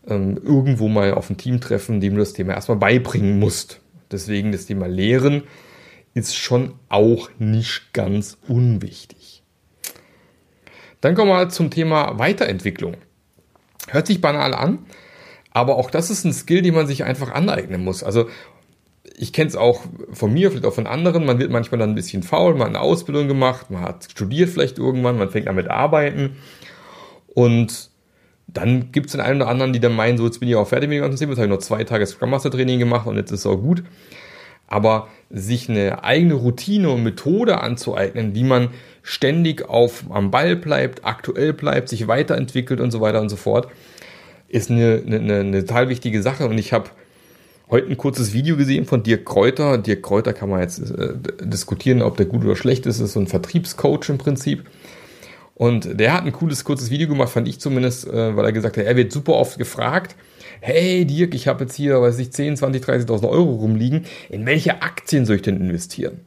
ähm, 0.07 0.41
irgendwo 0.43 0.89
mal 0.89 1.13
auf 1.13 1.29
ein 1.29 1.37
Team 1.37 1.61
treffen, 1.61 2.01
dem 2.01 2.15
du 2.15 2.21
das 2.21 2.33
Thema 2.33 2.55
erstmal 2.55 2.79
beibringen 2.79 3.39
musst. 3.39 3.81
Deswegen 4.11 4.53
das 4.53 4.65
Thema 4.65 4.87
Lehren 4.87 5.43
ist 6.15 6.35
schon 6.35 6.75
auch 6.89 7.29
nicht 7.39 7.93
ganz 7.93 8.39
unwichtig. 8.49 9.43
Dann 11.01 11.15
kommen 11.15 11.31
wir 11.31 11.49
zum 11.49 11.71
Thema 11.71 12.19
Weiterentwicklung. 12.19 12.97
Hört 13.89 14.07
sich 14.07 14.21
banal 14.21 14.55
an, 14.55 14.81
aber 15.51 15.77
auch 15.77 15.91
das 15.91 16.11
ist 16.11 16.25
ein 16.25 16.33
Skill, 16.33 16.63
den 16.63 16.75
man 16.75 16.87
sich 16.87 17.05
einfach 17.05 17.31
aneignen 17.33 17.85
muss. 17.85 18.03
Also 18.03 18.29
ich 19.17 19.33
kenne 19.33 19.49
es 19.49 19.57
auch 19.57 19.83
von 20.13 20.33
mir, 20.33 20.51
vielleicht 20.51 20.67
auch 20.67 20.75
von 20.75 20.87
anderen. 20.87 21.25
Man 21.27 21.39
wird 21.39 21.51
manchmal 21.51 21.79
dann 21.79 21.91
ein 21.91 21.95
bisschen 21.95 22.23
faul, 22.23 22.53
man 22.53 22.61
hat 22.61 22.69
eine 22.69 22.81
Ausbildung 22.81 23.29
gemacht, 23.29 23.71
man 23.71 23.83
hat 23.83 24.09
studiert 24.11 24.51
vielleicht 24.51 24.79
irgendwann, 24.79 25.19
man 25.19 25.31
fängt 25.31 25.49
an 25.49 25.57
mit 25.57 25.69
Arbeiten 25.69 26.37
und 27.35 27.91
dann 28.47 28.93
gibt 28.93 29.07
es 29.07 29.13
den 29.13 29.21
einen 29.21 29.43
oder 29.43 29.51
anderen, 29.51 29.73
die 29.73 29.81
dann 29.81 29.95
meinen, 29.95 30.17
so 30.17 30.25
jetzt 30.25 30.41
bin 30.41 30.49
ich 30.49 30.57
auch 30.57 30.67
fertig 30.67 30.89
mit 30.89 30.97
dem 30.97 31.03
ganzen 31.03 31.19
Thema, 31.19 31.33
jetzt 31.33 31.39
habe 31.39 31.49
ich 31.49 31.55
noch 31.55 31.59
zwei 31.59 31.85
Tage 31.85 32.07
Scrum 32.07 32.31
Master 32.31 32.51
Training 32.51 32.79
gemacht 32.79 33.07
und 33.07 33.17
jetzt 33.17 33.31
ist 33.31 33.41
es 33.41 33.47
auch 33.47 33.57
gut. 33.57 33.83
Aber 34.69 35.09
sich 35.31 35.69
eine 35.69 36.05
eigene 36.05 36.35
Routine 36.35 36.91
und 36.91 37.03
Methode 37.03 37.61
anzueignen, 37.61 38.35
wie 38.35 38.45
man 38.45 38.69
ständig 39.03 39.69
auf, 39.69 40.05
am 40.11 40.31
Ball 40.31 40.57
bleibt, 40.57 41.05
aktuell 41.05 41.53
bleibt, 41.53 41.89
sich 41.89 42.07
weiterentwickelt 42.07 42.81
und 42.81 42.91
so 42.91 43.01
weiter 43.01 43.21
und 43.21 43.31
so 43.31 43.37
fort, 43.37 43.69
ist 44.49 44.71
eine, 44.71 45.03
eine, 45.07 45.41
eine 45.41 45.65
total 45.65 45.89
wichtige 45.89 46.23
Sache. 46.23 46.47
Und 46.47 46.59
ich 46.59 46.73
habe 46.73 46.91
heute 47.71 47.89
ein 47.89 47.97
kurzes 47.97 48.33
Video 48.33 48.57
gesehen 48.57 48.85
von 48.85 49.03
Dirk 49.03 49.25
Kräuter. 49.27 49.79
Dirk 49.79 50.03
Kräuter 50.03 50.33
kann 50.33 50.49
man 50.49 50.61
jetzt 50.61 50.91
äh, 50.91 51.15
diskutieren, 51.43 52.03
ob 52.03 52.17
der 52.17 52.27
gut 52.27 52.45
oder 52.45 52.57
schlecht 52.57 52.87
ist. 52.87 53.01
Das 53.01 53.09
ist 53.09 53.13
so 53.15 53.21
ein 53.21 53.27
Vertriebscoach 53.27 54.09
im 54.09 54.19
Prinzip. 54.19 54.65
Und 55.55 55.99
der 55.99 56.13
hat 56.13 56.25
ein 56.25 56.33
cooles, 56.33 56.63
kurzes 56.65 56.91
Video 56.91 57.09
gemacht, 57.09 57.31
fand 57.31 57.49
ich 57.49 57.59
zumindest, 57.59 58.07
äh, 58.07 58.37
weil 58.37 58.45
er 58.45 58.53
gesagt 58.53 58.77
hat, 58.77 58.85
er 58.85 58.97
wird 58.97 59.13
super 59.13 59.35
oft 59.35 59.59
gefragt, 59.59 60.15
hey 60.61 61.05
Dirk, 61.05 61.35
ich 61.35 61.49
habe 61.49 61.65
jetzt 61.65 61.75
hier, 61.75 62.01
weiß 62.01 62.19
ich, 62.19 62.33
10, 62.33 62.57
20, 62.57 62.83
30.000 62.83 63.29
Euro 63.29 63.55
rumliegen, 63.57 64.07
in 64.29 64.47
welche 64.47 64.83
Aktien 64.83 65.27
soll 65.27 65.37
ich 65.37 65.43
denn 65.43 65.61
investieren? 65.61 66.21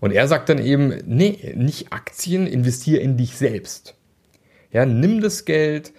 Und 0.00 0.12
er 0.12 0.26
sagt 0.26 0.48
dann 0.48 0.58
eben, 0.58 0.94
nee, 1.06 1.54
nicht 1.54 1.92
Aktien, 1.92 2.46
investiere 2.46 3.00
in 3.00 3.16
dich 3.16 3.36
selbst. 3.36 3.94
Ja, 4.72 4.84
nimm 4.84 5.20
das 5.20 5.44
Geld, 5.44 5.92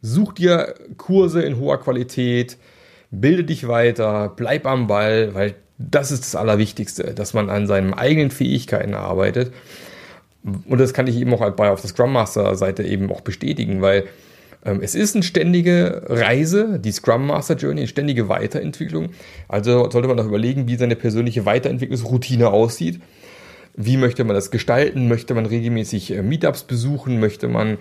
such 0.00 0.32
dir 0.32 0.74
Kurse 0.96 1.42
in 1.42 1.58
hoher 1.58 1.80
Qualität, 1.80 2.56
bilde 3.10 3.44
dich 3.44 3.68
weiter, 3.68 4.32
bleib 4.34 4.66
am 4.66 4.86
Ball, 4.86 5.34
weil 5.34 5.56
das 5.78 6.10
ist 6.10 6.24
das 6.24 6.36
Allerwichtigste, 6.36 7.14
dass 7.14 7.34
man 7.34 7.50
an 7.50 7.66
seinen 7.66 7.94
eigenen 7.94 8.30
Fähigkeiten 8.30 8.94
arbeitet. 8.94 9.52
Und 10.42 10.78
das 10.78 10.94
kann 10.94 11.06
ich 11.06 11.16
eben 11.16 11.34
auch 11.34 11.50
bei 11.50 11.70
auf 11.70 11.80
der 11.80 11.90
Scrum 11.90 12.12
Master 12.12 12.54
Seite 12.54 12.82
eben 12.82 13.10
auch 13.10 13.20
bestätigen, 13.20 13.82
weil 13.82 14.06
es 14.62 14.94
ist 14.94 15.14
eine 15.14 15.22
ständige 15.22 16.02
Reise, 16.06 16.78
die 16.78 16.92
Scrum 16.92 17.26
Master 17.26 17.56
Journey, 17.56 17.80
eine 17.80 17.88
ständige 17.88 18.28
Weiterentwicklung. 18.28 19.10
Also 19.48 19.90
sollte 19.90 20.08
man 20.08 20.20
auch 20.20 20.26
überlegen, 20.26 20.68
wie 20.68 20.76
seine 20.76 20.96
persönliche 20.96 21.46
Weiterentwicklungsroutine 21.46 22.48
aussieht 22.48 23.00
wie 23.76 23.96
möchte 23.96 24.24
man 24.24 24.34
das 24.34 24.50
gestalten? 24.50 25.08
Möchte 25.08 25.34
man 25.34 25.46
regelmäßig 25.46 26.12
äh, 26.12 26.22
Meetups 26.22 26.64
besuchen? 26.64 27.20
Möchte 27.20 27.48
man 27.48 27.78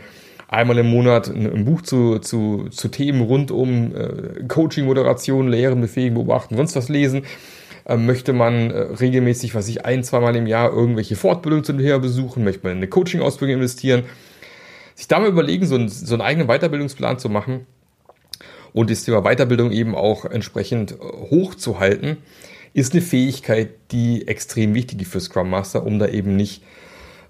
einmal 0.47 0.77
im 0.79 0.87
Monat 0.87 1.27
ein 1.27 1.65
Buch 1.65 1.81
zu, 1.81 2.19
zu, 2.19 2.67
zu 2.69 2.87
Themen 2.87 3.21
rund 3.21 3.51
um 3.51 3.95
äh, 3.95 4.43
Coaching, 4.47 4.85
Moderation, 4.85 5.47
Lehren, 5.47 5.81
Befähigen, 5.81 6.15
Beobachten, 6.15 6.57
sonst 6.57 6.75
was 6.75 6.89
lesen? 6.89 7.23
Äh, 7.85 7.97
möchte 7.97 8.33
man 8.33 8.71
äh, 8.71 8.79
regelmäßig, 8.79 9.55
was 9.55 9.67
ich, 9.67 9.85
ein, 9.85 10.03
zweimal 10.03 10.35
im 10.35 10.47
Jahr 10.47 10.71
irgendwelche 10.71 11.15
Fortbildungen 11.15 11.63
Thema 11.63 11.99
besuchen? 11.99 12.43
Möchte 12.43 12.61
man 12.63 12.73
in 12.73 12.77
eine 12.77 12.87
Coaching-Ausbildung 12.87 13.57
investieren? 13.57 14.03
Sich 14.99 15.07
da 15.07 15.17
mal 15.17 15.29
überlegen, 15.29 15.65
so 15.65 15.75
einen, 15.75 15.87
so 15.87 16.13
einen 16.13 16.21
eigenen 16.21 16.49
Weiterbildungsplan 16.49 17.19
zu 17.19 17.29
machen 17.29 17.65
und 18.73 18.89
das 18.89 19.05
Thema 19.05 19.21
Weiterbildung 19.21 19.71
eben 19.71 19.95
auch 19.95 20.25
entsprechend 20.25 20.91
äh, 20.91 20.95
hochzuhalten, 20.97 22.17
ist 22.73 22.91
eine 22.91 23.01
Fähigkeit, 23.01 23.69
die 23.91 24.27
extrem 24.27 24.73
wichtig 24.73 25.01
ist 25.01 25.09
für 25.13 25.21
Scrum 25.21 25.49
Master, 25.51 25.85
um 25.85 25.99
da 25.99 26.07
eben 26.09 26.35
nicht 26.35 26.63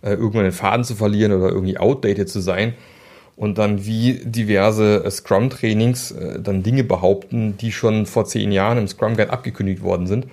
äh, 0.02 0.14
irgendwann 0.14 0.46
den 0.46 0.52
Faden 0.52 0.84
zu 0.84 0.96
verlieren 0.96 1.32
oder 1.32 1.50
irgendwie 1.50 1.78
outdated 1.78 2.28
zu 2.28 2.40
sein 2.40 2.74
und 3.36 3.60
dann 3.60 3.86
wie 3.86 4.20
diverse 4.26 5.04
äh, 5.06 5.12
Scrum-Trainings 5.12 6.10
äh, 6.10 6.42
dann 6.42 6.64
Dinge 6.64 6.84
behaupten, 6.84 7.56
die 7.58 7.72
schon 7.72 8.08
vor 8.08 8.26
zehn 8.26 8.52
Jahren 8.52 8.80
im 8.80 8.88
Scrum 8.88 9.16
Guide 9.16 9.30
abgekündigt 9.30 9.84
worden 9.84 10.08
sind 10.08 10.26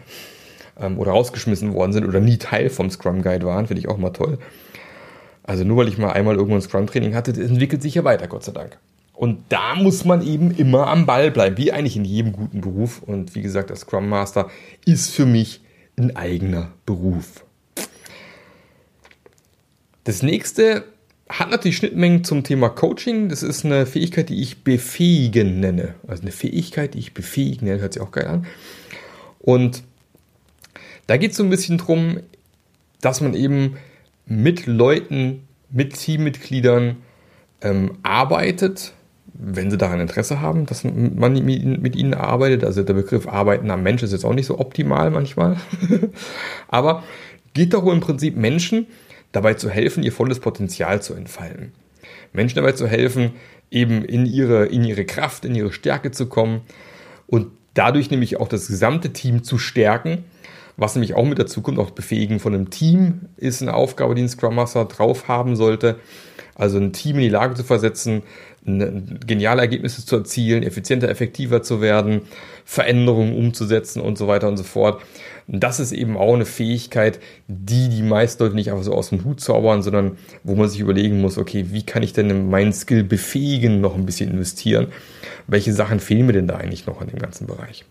ähm, 0.81 0.99
oder 0.99 1.11
rausgeschmissen 1.11 1.75
worden 1.75 1.93
sind 1.93 2.07
oder 2.07 2.21
nie 2.21 2.39
Teil 2.39 2.71
vom 2.71 2.89
Scrum 2.89 3.21
Guide 3.21 3.45
waren, 3.45 3.67
finde 3.67 3.81
ich 3.81 3.89
auch 3.89 3.99
mal 3.99 4.09
toll. 4.09 4.39
Also 5.47 5.65
nur 5.65 5.79
weil 5.79 5.89
ich 5.89 5.99
mal 5.99 6.13
einmal 6.13 6.35
irgendwo 6.35 6.57
ein 6.57 6.63
Scrum-Training 6.63 7.15
hatte, 7.15 7.33
das 7.33 7.49
entwickelt 7.49 7.83
sich 7.83 7.95
ja 7.95 8.05
weiter, 8.05 8.27
Gott 8.27 8.45
sei 8.45 8.53
Dank. 8.53 8.79
Und 9.13 9.45
da 9.49 9.75
muss 9.77 10.05
man 10.05 10.27
eben 10.27 10.51
immer 10.51 10.89
am 10.89 11.07
Ball 11.07 11.31
bleiben, 11.31 11.57
wie 11.57 11.73
eigentlich 11.73 11.97
in 11.97 12.05
jedem 12.05 12.33
guten 12.33 12.61
Beruf. 12.61 13.03
Und 13.03 13.35
wie 13.35 13.43
gesagt, 13.43 13.71
der 13.71 13.77
Scrum 13.77 14.09
Master 14.09 14.51
ist 14.85 15.11
für 15.11 15.25
mich 15.25 15.63
ein 15.97 16.15
eigener 16.17 16.73
Beruf. 16.85 17.45
Das 20.05 20.23
nächste 20.23 20.85
hat 21.29 21.51
natürlich 21.51 21.79
Schnittmengen 21.79 22.25
zum 22.25 22.45
Thema 22.45 22.69
Coaching. 22.69 23.29
Das 23.29 23.43
ist 23.43 23.65
eine 23.65 23.87
Fähigkeit, 23.87 24.29
die 24.29 24.43
ich 24.43 24.63
befähigen 24.63 25.61
nenne. 25.61 25.95
Also 26.07 26.23
eine 26.23 26.33
Fähigkeit, 26.33 26.95
die 26.95 26.99
ich 26.99 27.15
befähigen 27.15 27.67
nenne, 27.67 27.81
hört 27.81 27.95
sich 27.95 28.03
auch 28.03 28.13
geil 28.13 28.27
an. 28.27 28.47
Und 29.39 29.83
da 31.07 31.17
geht 31.17 31.31
es 31.31 31.37
so 31.39 31.43
ein 31.43 31.51
bisschen 31.51 31.79
drum, 31.79 32.21
dass 33.01 33.21
man 33.21 33.35
eben 33.35 33.77
mit 34.27 34.67
Leuten, 34.67 35.49
mit 35.71 35.95
Teammitgliedern 35.95 36.97
ähm, 37.63 37.99
arbeitet, 38.03 38.93
wenn 39.33 39.71
sie 39.71 39.79
daran 39.79 40.01
Interesse 40.01 40.41
haben, 40.41 40.67
dass 40.67 40.85
man 40.85 41.33
mit 41.45 41.97
ihnen 41.97 42.15
arbeitet. 42.15 42.65
Also 42.65 42.83
der 42.83 42.95
Begriff 42.95 43.29
Arbeiten 43.29 43.71
am 43.71 43.83
Mensch 43.83 44.03
ist 44.03 44.13
jetzt 44.13 44.25
auch 44.25 44.35
nicht 44.35 44.47
so 44.47 44.59
optimal 44.59 45.11
manchmal. 45.11 45.57
Aber 46.69 47.03
geht 47.55 47.75
darum 47.75 47.95
im 47.95 48.01
Prinzip 48.01 48.37
Menschen 48.37 48.87
dabei 49.33 49.55
zu 49.55 49.69
helfen, 49.69 50.03
ihr 50.03 50.13
volles 50.13 50.41
Potenzial 50.41 51.03
zu 51.03 51.15
entfalten. 51.15 51.73
Menschen 52.33 52.57
dabei 52.57 52.73
zu 52.73 52.87
helfen, 52.87 53.33
eben 53.71 54.05
in 54.05 54.27
ihre, 54.27 54.67
in 54.67 54.85
ihre 54.85 55.05
Kraft, 55.05 55.45
in 55.45 55.55
ihre 55.55 55.73
Stärke 55.73 56.11
zu 56.11 56.27
kommen 56.27 56.63
und 57.27 57.49
dadurch 57.75 58.11
nämlich 58.11 58.39
auch 58.39 58.49
das 58.49 58.69
gesamte 58.69 59.13
Team 59.13 59.43
zu 59.43 59.59
stärken 59.59 60.25
was 60.77 60.95
nämlich 60.95 61.15
auch 61.15 61.25
mit 61.25 61.39
dazu 61.39 61.63
kommt, 61.63 61.79
auch 61.79 61.91
Befähigen 61.91 62.39
von 62.39 62.55
einem 62.55 62.71
Team 62.71 63.23
ist 63.37 63.63
eine 63.63 63.75
Aufgabe, 63.75 64.15
die 64.15 64.23
ein 64.23 64.29
Scrum 64.29 64.55
Master 64.55 64.85
drauf 64.85 65.29
haben 65.29 65.57
sollte. 65.57 65.97
Also 66.55 66.79
ein 66.79 66.93
Team 66.93 67.17
in 67.17 67.23
die 67.23 67.29
Lage 67.29 67.55
zu 67.55 67.65
versetzen, 67.65 68.23
geniale 68.67 69.61
Ergebnisse 69.61 70.05
zu 70.05 70.17
erzielen, 70.17 70.65
effizienter, 70.65 71.09
effektiver 71.09 71.63
zu 71.63 71.81
werden, 71.81 72.23
Veränderungen 72.65 73.37
umzusetzen 73.37 74.01
und 74.01 74.19
so 74.19 74.27
weiter 74.27 74.49
und 74.49 74.57
so 74.57 74.65
fort. 74.65 75.03
Das 75.47 75.79
ist 75.79 75.93
eben 75.93 76.17
auch 76.17 76.35
eine 76.35 76.47
Fähigkeit, 76.47 77.21
die 77.47 77.89
die 77.89 78.03
meisten 78.03 78.43
Leute 78.43 78.57
nicht 78.57 78.73
einfach 78.73 78.83
so 78.83 78.93
aus 78.93 79.11
dem 79.11 79.25
Hut 79.25 79.41
zaubern, 79.41 79.83
sondern 79.83 80.19
wo 80.43 80.57
man 80.57 80.69
sich 80.69 80.81
überlegen 80.81 81.21
muss, 81.21 81.39
okay, 81.39 81.67
wie 81.71 81.85
kann 81.85 82.03
ich 82.03 82.13
denn 82.13 82.51
meinen 82.51 82.73
Skill 82.73 83.05
befähigen, 83.05 83.81
noch 83.81 83.95
ein 83.95 84.07
bisschen 84.07 84.31
investieren? 84.31 84.89
Welche 85.47 85.73
Sachen 85.73 86.01
fehlen 86.01 86.27
mir 86.27 86.33
denn 86.33 86.49
da 86.49 86.57
eigentlich 86.57 86.87
noch 86.87 87.01
an 87.01 87.07
dem 87.07 87.21
ganzen 87.21 87.47
Bereich? 87.47 87.85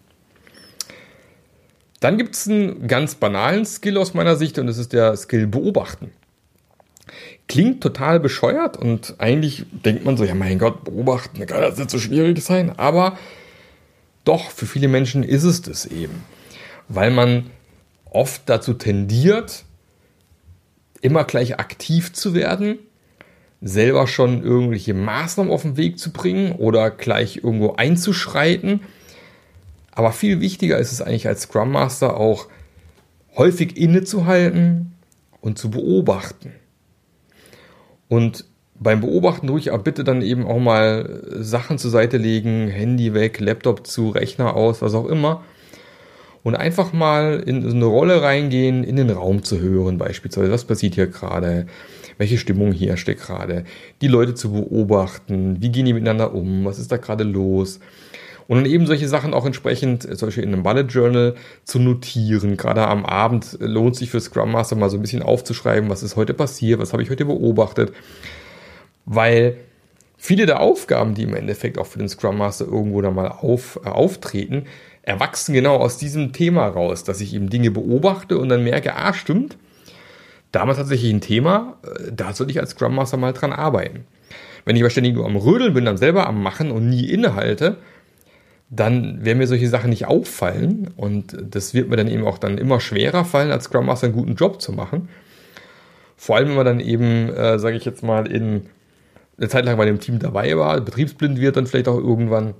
Dann 1.99 2.17
gibt 2.17 2.35
es 2.35 2.47
einen 2.47 2.87
ganz 2.87 3.15
banalen 3.15 3.65
Skill 3.65 3.97
aus 3.97 4.13
meiner 4.13 4.35
Sicht 4.35 4.59
und 4.59 4.67
das 4.67 4.77
ist 4.77 4.93
der 4.93 5.15
Skill 5.15 5.47
Beobachten. 5.47 6.11
Klingt 7.47 7.81
total 7.81 8.19
bescheuert 8.19 8.77
und 8.77 9.15
eigentlich 9.19 9.65
denkt 9.71 10.03
man 10.03 10.17
so, 10.17 10.23
ja 10.23 10.35
mein 10.35 10.59
Gott, 10.59 10.83
beobachten, 10.83 11.45
kann 11.45 11.61
das 11.61 11.77
nicht 11.77 11.91
so 11.91 11.99
schwierig 11.99 12.41
sein, 12.43 12.77
aber 12.77 13.17
doch, 14.23 14.49
für 14.49 14.65
viele 14.65 14.87
Menschen 14.87 15.23
ist 15.23 15.43
es 15.43 15.61
das 15.61 15.85
eben, 15.85 16.23
weil 16.89 17.11
man 17.11 17.51
oft 18.05 18.41
dazu 18.47 18.73
tendiert, 18.73 19.63
immer 21.01 21.23
gleich 21.23 21.59
aktiv 21.59 22.13
zu 22.13 22.33
werden, 22.33 22.79
selber 23.61 24.07
schon 24.07 24.43
irgendwelche 24.43 24.95
Maßnahmen 24.95 25.51
auf 25.53 25.61
den 25.61 25.77
Weg 25.77 25.99
zu 25.99 26.11
bringen 26.11 26.53
oder 26.53 26.89
gleich 26.89 27.37
irgendwo 27.37 27.73
einzuschreiten 27.73 28.81
aber 29.95 30.11
viel 30.11 30.41
wichtiger 30.41 30.77
ist 30.77 30.91
es 30.91 31.01
eigentlich 31.01 31.27
als 31.27 31.43
Scrum 31.43 31.71
Master 31.71 32.17
auch 32.17 32.47
häufig 33.35 33.77
innezuhalten 33.77 34.93
und 35.41 35.57
zu 35.57 35.71
beobachten. 35.71 36.51
Und 38.07 38.45
beim 38.77 38.99
Beobachten 38.99 39.47
ruhig 39.47 39.71
aber 39.71 39.83
bitte 39.83 40.03
dann 40.03 40.21
eben 40.21 40.45
auch 40.45 40.59
mal 40.59 41.23
Sachen 41.31 41.77
zur 41.77 41.91
Seite 41.91 42.17
legen, 42.17 42.67
Handy 42.67 43.13
weg, 43.13 43.39
Laptop 43.39 43.87
zu, 43.87 44.09
Rechner 44.09 44.55
aus, 44.55 44.81
was 44.81 44.93
auch 44.93 45.07
immer. 45.07 45.43
Und 46.43 46.55
einfach 46.55 46.93
mal 46.93 47.41
in 47.45 47.67
eine 47.67 47.85
Rolle 47.85 48.21
reingehen, 48.21 48.83
in 48.83 48.97
den 48.97 49.09
Raum 49.09 49.43
zu 49.43 49.59
hören, 49.59 49.97
beispielsweise, 49.97 50.51
was 50.51 50.65
passiert 50.65 50.93
hier 50.95 51.07
gerade, 51.07 51.65
welche 52.17 52.37
Stimmung 52.37 52.71
herrscht 52.71 53.07
gerade, 53.07 53.63
die 54.01 54.07
Leute 54.07 54.35
zu 54.35 54.51
beobachten, 54.51 55.57
wie 55.61 55.69
gehen 55.69 55.85
die 55.85 55.93
miteinander 55.93 56.35
um, 56.35 56.65
was 56.65 56.77
ist 56.77 56.91
da 56.91 56.97
gerade 56.97 57.23
los, 57.23 57.79
und 58.47 58.57
dann 58.57 58.65
eben 58.65 58.85
solche 58.85 59.07
Sachen 59.07 59.33
auch 59.33 59.45
entsprechend, 59.45 60.03
zum 60.03 60.27
Beispiel 60.27 60.43
in 60.43 60.53
einem 60.53 60.63
Bullet 60.63 60.83
Journal, 60.83 61.35
zu 61.63 61.79
notieren. 61.79 62.57
Gerade 62.57 62.87
am 62.87 63.05
Abend 63.05 63.57
lohnt 63.59 63.95
sich 63.95 64.09
für 64.09 64.19
Scrum 64.19 64.51
Master 64.51 64.75
mal 64.75 64.89
so 64.89 64.97
ein 64.97 65.01
bisschen 65.01 65.23
aufzuschreiben, 65.23 65.89
was 65.89 66.03
ist 66.03 66.15
heute 66.15 66.33
passiert, 66.33 66.79
was 66.79 66.93
habe 66.93 67.03
ich 67.03 67.09
heute 67.09 67.25
beobachtet. 67.25 67.93
Weil 69.05 69.57
viele 70.17 70.45
der 70.45 70.59
Aufgaben, 70.59 71.15
die 71.15 71.23
im 71.23 71.35
Endeffekt 71.35 71.77
auch 71.77 71.87
für 71.87 71.99
den 71.99 72.09
Scrum 72.09 72.37
Master 72.37 72.65
irgendwo 72.65 73.01
da 73.01 73.11
mal 73.11 73.29
auf, 73.29 73.79
äh, 73.83 73.89
auftreten, 73.89 74.65
erwachsen 75.01 75.53
genau 75.53 75.77
aus 75.77 75.97
diesem 75.97 76.33
Thema 76.33 76.67
raus, 76.67 77.03
dass 77.03 77.21
ich 77.21 77.33
eben 77.33 77.49
Dinge 77.49 77.71
beobachte 77.71 78.37
und 78.37 78.49
dann 78.49 78.63
merke, 78.63 78.95
ah, 78.95 79.13
stimmt, 79.13 79.57
damals 80.51 80.77
tatsächlich 80.77 81.11
ein 81.11 81.21
Thema, 81.21 81.77
äh, 81.83 82.11
da 82.11 82.33
sollte 82.33 82.51
ich 82.51 82.59
als 82.59 82.71
Scrum 82.71 82.95
Master 82.95 83.17
mal 83.17 83.33
dran 83.33 83.53
arbeiten. 83.53 84.05
Wenn 84.65 84.75
ich 84.75 84.81
aber 84.81 84.89
ständig 84.89 85.13
nur 85.13 85.25
am 85.25 85.35
Rödeln 85.35 85.73
bin, 85.73 85.85
dann 85.85 85.97
selber 85.97 86.27
am 86.27 86.41
Machen 86.41 86.71
und 86.71 86.89
nie 86.89 87.05
innehalte, 87.05 87.77
dann 88.75 89.23
werden 89.23 89.37
mir 89.37 89.47
solche 89.47 89.69
Sachen 89.69 89.89
nicht 89.89 90.07
auffallen 90.07 90.89
und 90.97 91.37
das 91.41 91.73
wird 91.73 91.89
mir 91.89 91.95
dann 91.95 92.07
eben 92.07 92.25
auch 92.25 92.37
dann 92.37 92.57
immer 92.57 92.79
schwerer 92.79 93.25
fallen, 93.25 93.51
als 93.51 93.65
Scrum 93.65 93.85
Master 93.85 94.07
einen 94.07 94.15
guten 94.15 94.35
Job 94.35 94.61
zu 94.61 94.73
machen. 94.73 95.09
Vor 96.17 96.35
allem, 96.35 96.49
wenn 96.49 96.55
man 96.55 96.65
dann 96.65 96.79
eben, 96.79 97.29
äh, 97.29 97.59
sage 97.59 97.77
ich 97.77 97.85
jetzt 97.85 98.03
mal, 98.03 98.27
in 98.31 98.67
eine 99.37 99.49
Zeit 99.49 99.65
lang 99.65 99.77
bei 99.77 99.85
dem 99.85 99.99
Team 99.99 100.19
dabei 100.19 100.57
war, 100.57 100.79
betriebsblind 100.81 101.39
wird 101.39 101.57
dann 101.57 101.67
vielleicht 101.67 101.87
auch 101.87 101.97
irgendwann. 101.97 102.53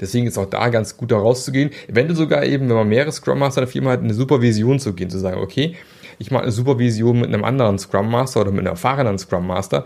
Deswegen 0.00 0.26
ist 0.26 0.38
auch 0.38 0.48
da 0.48 0.68
ganz 0.68 0.96
gut 0.96 1.10
da 1.10 1.18
rauszugehen. 1.18 1.70
Eventuell 1.88 2.16
sogar 2.16 2.44
eben, 2.44 2.68
wenn 2.68 2.76
man 2.76 2.88
mehrere 2.88 3.12
Scrum 3.12 3.38
Master 3.38 3.60
in 3.60 3.66
der 3.66 3.72
Firma 3.72 3.90
hat, 3.90 4.00
eine 4.00 4.14
Supervision 4.14 4.78
zu 4.78 4.94
gehen, 4.94 5.10
zu 5.10 5.18
sagen, 5.18 5.40
okay, 5.40 5.76
ich 6.18 6.30
mache 6.30 6.44
eine 6.44 6.52
Supervision 6.52 7.20
mit 7.20 7.28
einem 7.28 7.44
anderen 7.44 7.78
Scrum 7.78 8.10
Master 8.10 8.40
oder 8.40 8.50
mit 8.50 8.60
einem 8.60 8.68
erfahrenen 8.68 9.18
Scrum 9.18 9.46
Master, 9.46 9.84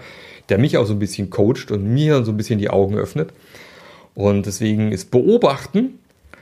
der 0.48 0.58
mich 0.58 0.76
auch 0.78 0.86
so 0.86 0.92
ein 0.92 0.98
bisschen 0.98 1.30
coacht 1.30 1.70
und 1.70 1.84
mir 1.84 2.24
so 2.24 2.32
ein 2.32 2.36
bisschen 2.36 2.58
die 2.58 2.70
Augen 2.70 2.96
öffnet. 2.96 3.32
Und 4.14 4.46
deswegen 4.46 4.92
ist 4.92 5.10
Beobachten, 5.10 5.98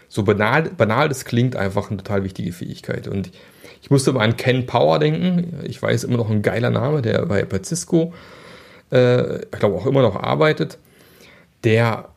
so 0.08 0.24
banal, 0.24 0.70
banal 0.76 1.08
das 1.08 1.24
klingt, 1.24 1.54
einfach 1.54 1.88
eine 1.88 1.98
total 1.98 2.24
wichtige 2.24 2.52
Fähigkeit. 2.52 3.06
Und 3.06 3.30
ich 3.82 3.90
musste 3.90 4.12
mal 4.12 4.24
an 4.24 4.36
Ken 4.36 4.66
Power 4.66 4.98
denken. 4.98 5.60
Ich 5.64 5.80
weiß 5.80 6.04
immer 6.04 6.16
noch 6.16 6.30
ein 6.30 6.42
geiler 6.42 6.70
Name, 6.70 7.00
der 7.00 7.26
bei, 7.26 7.44
bei 7.44 7.62
Cisco, 7.62 8.12
äh, 8.90 9.42
ich 9.42 9.58
glaube 9.58 9.76
auch 9.76 9.86
immer 9.86 10.02
noch 10.02 10.16
arbeitet, 10.16 10.78
der, 11.64 12.08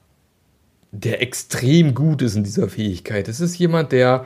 der 0.92 1.22
extrem 1.22 1.94
gut 1.94 2.22
ist 2.22 2.36
in 2.36 2.44
dieser 2.44 2.68
Fähigkeit. 2.68 3.28
Es 3.28 3.40
ist 3.40 3.58
jemand, 3.58 3.92
der, 3.92 4.26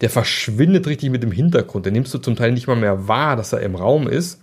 der 0.00 0.10
verschwindet 0.10 0.86
richtig 0.86 1.10
mit 1.10 1.22
dem 1.22 1.32
Hintergrund. 1.32 1.86
Der 1.86 1.92
nimmst 1.92 2.12
du 2.12 2.18
zum 2.18 2.36
Teil 2.36 2.52
nicht 2.52 2.66
mal 2.66 2.76
mehr 2.76 3.06
wahr, 3.06 3.36
dass 3.36 3.52
er 3.52 3.60
im 3.60 3.76
Raum 3.76 4.08
ist. 4.08 4.40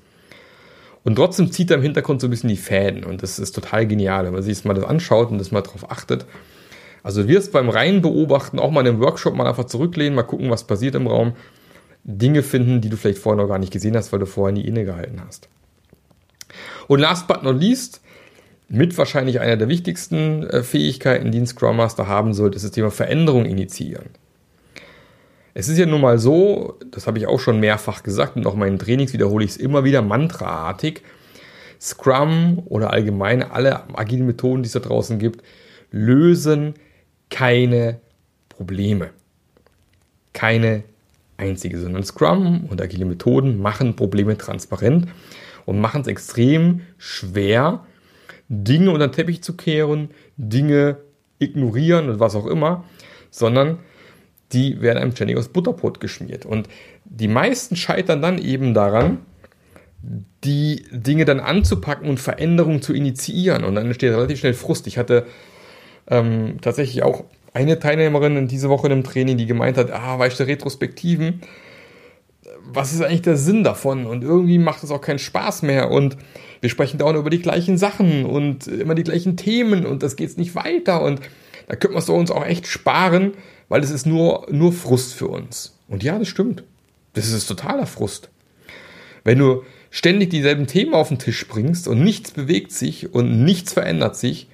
Und 1.04 1.16
trotzdem 1.16 1.52
zieht 1.52 1.70
er 1.70 1.78
im 1.78 1.84
Hintergrund 1.84 2.22
so 2.22 2.28
ein 2.28 2.30
bisschen 2.30 2.50
die 2.50 2.58
Fäden. 2.58 3.04
Und 3.04 3.24
das 3.24 3.40
ist 3.40 3.54
total 3.54 3.86
genial, 3.88 4.26
wenn 4.26 4.34
man 4.34 4.42
sich 4.42 4.58
das 4.58 4.66
mal 4.66 4.74
das 4.74 4.86
anschaut 4.86 5.32
und 5.32 5.38
das 5.38 5.52
mal 5.52 5.62
drauf 5.62 5.92
achtet. 5.92 6.26
Also 7.04 7.24
du 7.24 7.28
wirst 7.28 7.52
beim 7.52 7.70
reinen 7.70 8.02
Beobachten 8.02 8.60
auch 8.60 8.72
mal 8.72 8.82
in 8.82 8.88
einem 8.88 9.02
Workshop 9.02 9.36
mal 9.36 9.48
einfach 9.48 9.66
zurücklehnen, 9.66 10.16
mal 10.16 10.24
gucken, 10.24 10.50
was 10.50 10.64
passiert 10.64 10.96
im 10.96 11.08
Raum. 11.08 11.34
Dinge 12.06 12.44
finden, 12.44 12.82
die 12.82 12.90
du 12.90 12.98
vielleicht 12.98 13.20
vorher 13.20 13.42
noch 13.42 13.50
gar 13.50 13.60
nicht 13.60 13.74
gesehen 13.74 13.96
hast, 13.96 14.12
weil 14.12 14.20
du 14.20 14.26
vorher 14.26 14.54
nie 14.54 14.66
innegehalten 14.66 15.22
hast. 15.26 15.50
Und 16.88 17.00
last 17.00 17.28
but 17.28 17.44
not 17.44 17.60
least, 17.60 18.02
mit 18.70 18.98
wahrscheinlich 18.98 19.40
einer 19.40 19.58
der 19.58 19.68
wichtigsten 19.68 20.44
äh, 20.44 20.64
Fähigkeiten, 20.64 21.32
die 21.32 21.40
ein 21.40 21.48
Scrum 21.48 21.78
Master 21.78 22.08
haben 22.08 22.34
sollte, 22.34 22.56
ist 22.56 22.64
das 22.64 22.72
Thema 22.72 22.92
Veränderung 22.92 23.46
initiieren. 23.46 24.10
Es 25.54 25.70
ist 25.70 25.78
ja 25.78 25.86
nun 25.86 26.02
mal 26.02 26.18
so, 26.18 26.80
das 26.90 27.06
habe 27.06 27.20
ich 27.20 27.28
auch 27.28 27.40
schon 27.40 27.60
mehrfach 27.60 28.02
gesagt 28.02 28.36
und 28.36 28.48
auch 28.48 28.54
in 28.54 28.60
meinen 28.60 28.80
Trainings 28.80 29.14
wiederhole 29.14 29.46
ich 29.46 29.52
es 29.52 29.58
immer 29.58 29.84
wieder 29.84 30.02
mantraartig. 30.02 31.02
Scrum 31.80 32.64
oder 32.66 32.92
allgemein 32.92 33.44
alle 33.44 33.84
agilen 33.96 34.26
Methoden, 34.26 34.64
die 34.64 34.68
es 34.68 34.74
da 34.74 34.80
draußen 34.80 35.20
gibt, 35.20 35.44
lösen 35.92 36.74
keine 37.30 38.00
Probleme. 38.50 39.10
Keine 40.32 40.84
einzige, 41.38 41.80
sondern 41.80 42.04
Scrum 42.04 42.66
und 42.70 42.82
agile 42.82 43.06
Methoden 43.06 43.62
machen 43.62 43.96
Probleme 43.96 44.38
transparent 44.38 45.08
und 45.66 45.80
machen 45.80 46.02
es 46.02 46.08
extrem 46.08 46.82
schwer, 46.98 47.86
Dinge 48.50 48.92
unter 48.92 49.08
den 49.08 49.14
Teppich 49.14 49.44
zu 49.44 49.56
kehren, 49.56 50.10
Dinge 50.38 50.98
ignorieren 51.40 52.10
und 52.10 52.20
was 52.20 52.36
auch 52.36 52.48
immer, 52.48 52.86
sondern 53.30 53.80
die 54.54 54.82
werden 54.82 55.00
einem 55.00 55.12
ständig 55.12 55.38
aus 55.38 55.50
Butterbrot 55.50 56.00
geschmiert. 56.00 56.46
Und 56.46 56.68
die 57.06 57.28
meisten 57.28 57.76
scheitern 57.76 58.22
dann 58.22 58.38
eben 58.38 58.74
daran, 58.74 59.20
die 60.44 60.86
Dinge 60.92 61.26
dann 61.26 61.40
anzupacken 61.40 62.10
und 62.10 62.20
Veränderungen 62.20 62.82
zu 62.82 62.94
initiieren. 62.94 63.64
Und 63.64 63.76
dann 63.76 63.86
entsteht 63.86 64.12
relativ 64.12 64.40
schnell 64.40 64.54
Frust. 64.54 64.88
Ich 64.88 64.98
hatte 64.98 65.26
ähm, 66.08 66.58
tatsächlich 66.62 67.04
auch 67.04 67.24
eine 67.54 67.80
Teilnehmerin 67.80 68.48
diese 68.48 68.70
Woche 68.70 68.88
in 68.88 68.94
einem 68.94 69.04
Training, 69.04 69.38
die 69.38 69.46
gemeint 69.46 69.78
hat, 69.78 69.92
ah, 69.92 70.18
weißt 70.20 70.40
du, 70.40 70.48
Retrospektiven, 70.48 71.42
was 72.66 72.94
ist 72.94 73.02
eigentlich 73.02 73.22
der 73.22 73.38
Sinn 73.38 73.64
davon? 73.64 74.06
Und 74.06 74.24
irgendwie 74.24 74.58
macht 74.58 74.84
es 74.84 74.92
auch 74.92 75.02
keinen 75.02 75.20
Spaß 75.20 75.62
mehr. 75.64 75.92
Und 75.92 76.18
wir 76.62 76.70
sprechen 76.70 76.98
dauernd 76.98 77.18
über 77.18 77.30
die 77.30 77.42
gleichen 77.42 77.78
Sachen 77.78 78.26
und 78.26 78.68
immer 78.68 78.96
die 78.96 79.04
gleichen 79.04 79.38
Themen 79.38 79.86
und 79.86 80.04
das 80.04 80.16
geht 80.16 80.38
nicht 80.38 80.56
weiter. 80.56 81.02
Und 81.02 81.22
da 81.68 81.76
könnte 81.76 81.94
man 81.94 82.04
es 82.04 82.10
uns 82.10 82.32
auch 82.32 82.46
echt 82.46 82.68
sparen, 82.68 83.34
weil 83.70 83.84
es 83.84 83.92
ist 83.92 84.06
nur, 84.06 84.48
nur 84.50 84.74
Frust 84.74 85.14
für 85.14 85.28
uns. 85.28 85.78
Und 85.88 86.04
ja, 86.04 86.18
das 86.20 86.28
stimmt. 86.28 86.64
Das 87.14 87.30
ist 87.30 87.48
totaler 87.48 87.86
Frust. 87.86 88.30
Wenn 89.24 89.40
du 89.40 89.64
ständig 89.92 90.32
dieselben 90.32 90.68
Themen 90.68 90.94
auf 90.94 91.10
den 91.10 91.20
Tisch 91.20 91.48
bringst 91.48 91.88
und 91.88 92.04
nichts 92.04 92.32
bewegt 92.32 92.72
sich 92.72 93.14
und 93.14 93.44
nichts 93.44 93.74
verändert 93.74 94.16
sich, 94.16 94.48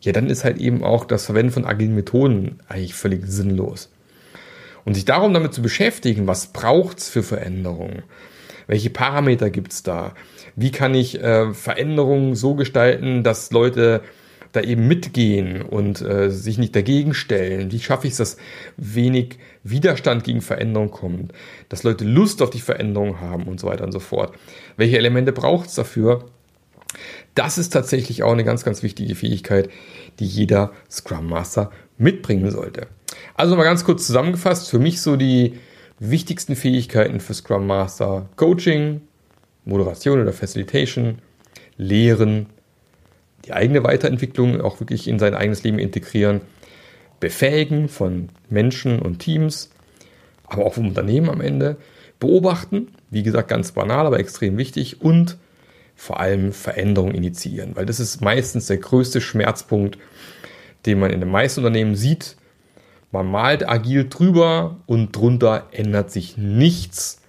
ja, 0.00 0.12
dann 0.12 0.28
ist 0.28 0.44
halt 0.44 0.58
eben 0.58 0.82
auch 0.82 1.04
das 1.04 1.26
Verwenden 1.26 1.52
von 1.52 1.64
agilen 1.64 1.94
Methoden 1.94 2.58
eigentlich 2.68 2.94
völlig 2.94 3.24
sinnlos. 3.26 3.92
Und 4.84 4.94
sich 4.94 5.04
darum 5.04 5.32
damit 5.32 5.54
zu 5.54 5.62
beschäftigen, 5.62 6.26
was 6.26 6.48
braucht 6.48 6.98
es 6.98 7.08
für 7.08 7.22
Veränderungen? 7.22 8.02
Welche 8.66 8.90
Parameter 8.90 9.48
gibt 9.48 9.72
es 9.72 9.84
da? 9.84 10.14
Wie 10.56 10.72
kann 10.72 10.94
ich 10.94 11.20
äh, 11.22 11.54
Veränderungen 11.54 12.34
so 12.34 12.54
gestalten, 12.54 13.22
dass 13.22 13.52
Leute 13.52 14.02
da 14.52 14.60
eben 14.60 14.86
mitgehen 14.86 15.62
und 15.62 16.00
äh, 16.02 16.30
sich 16.30 16.58
nicht 16.58 16.76
dagegen 16.76 17.14
stellen? 17.14 17.72
Wie 17.72 17.80
schaffe 17.80 18.06
ich 18.06 18.12
es, 18.12 18.18
dass 18.18 18.36
wenig 18.76 19.38
Widerstand 19.64 20.24
gegen 20.24 20.42
Veränderung 20.42 20.90
kommt? 20.90 21.32
Dass 21.68 21.82
Leute 21.82 22.04
Lust 22.04 22.42
auf 22.42 22.50
die 22.50 22.60
Veränderung 22.60 23.20
haben 23.20 23.44
und 23.44 23.58
so 23.58 23.66
weiter 23.66 23.84
und 23.84 23.92
so 23.92 24.00
fort? 24.00 24.34
Welche 24.76 24.98
Elemente 24.98 25.32
braucht 25.32 25.68
es 25.68 25.74
dafür? 25.74 26.26
Das 27.34 27.56
ist 27.56 27.70
tatsächlich 27.70 28.22
auch 28.22 28.32
eine 28.32 28.44
ganz, 28.44 28.64
ganz 28.64 28.82
wichtige 28.82 29.14
Fähigkeit, 29.14 29.70
die 30.18 30.26
jeder 30.26 30.72
Scrum 30.90 31.26
Master 31.26 31.70
mitbringen 31.96 32.50
sollte. 32.50 32.88
Also 33.34 33.56
mal 33.56 33.64
ganz 33.64 33.84
kurz 33.84 34.06
zusammengefasst, 34.06 34.68
für 34.68 34.78
mich 34.78 35.00
so 35.00 35.16
die 35.16 35.58
wichtigsten 35.98 36.56
Fähigkeiten 36.56 37.20
für 37.20 37.32
Scrum 37.32 37.66
Master 37.66 38.28
Coaching, 38.36 39.00
Moderation 39.64 40.20
oder 40.20 40.32
Facilitation, 40.32 41.18
Lehren, 41.76 42.46
die 43.44 43.52
eigene 43.52 43.84
Weiterentwicklung 43.84 44.60
auch 44.60 44.80
wirklich 44.80 45.08
in 45.08 45.18
sein 45.18 45.34
eigenes 45.34 45.62
Leben 45.62 45.78
integrieren, 45.78 46.40
Befähigen 47.20 47.88
von 47.88 48.28
Menschen 48.48 49.00
und 49.00 49.18
Teams, 49.18 49.70
aber 50.46 50.66
auch 50.66 50.74
vom 50.74 50.88
Unternehmen 50.88 51.30
am 51.30 51.40
Ende, 51.40 51.76
beobachten, 52.18 52.88
wie 53.10 53.22
gesagt, 53.22 53.48
ganz 53.48 53.72
banal, 53.72 54.06
aber 54.06 54.20
extrem 54.20 54.56
wichtig 54.56 55.00
und 55.00 55.36
vor 55.96 56.20
allem 56.20 56.52
Veränderungen 56.52 57.14
initiieren, 57.14 57.76
weil 57.76 57.86
das 57.86 58.00
ist 58.00 58.20
meistens 58.20 58.66
der 58.66 58.78
größte 58.78 59.20
Schmerzpunkt, 59.20 59.98
den 60.86 60.98
man 60.98 61.10
in 61.10 61.20
den 61.20 61.30
meisten 61.30 61.60
Unternehmen 61.60 61.94
sieht. 61.94 62.36
Man 63.12 63.30
malt 63.30 63.68
agil 63.68 64.08
drüber 64.08 64.78
und 64.86 65.14
drunter 65.14 65.68
ändert 65.70 66.10
sich 66.10 66.36
nichts 66.36 67.20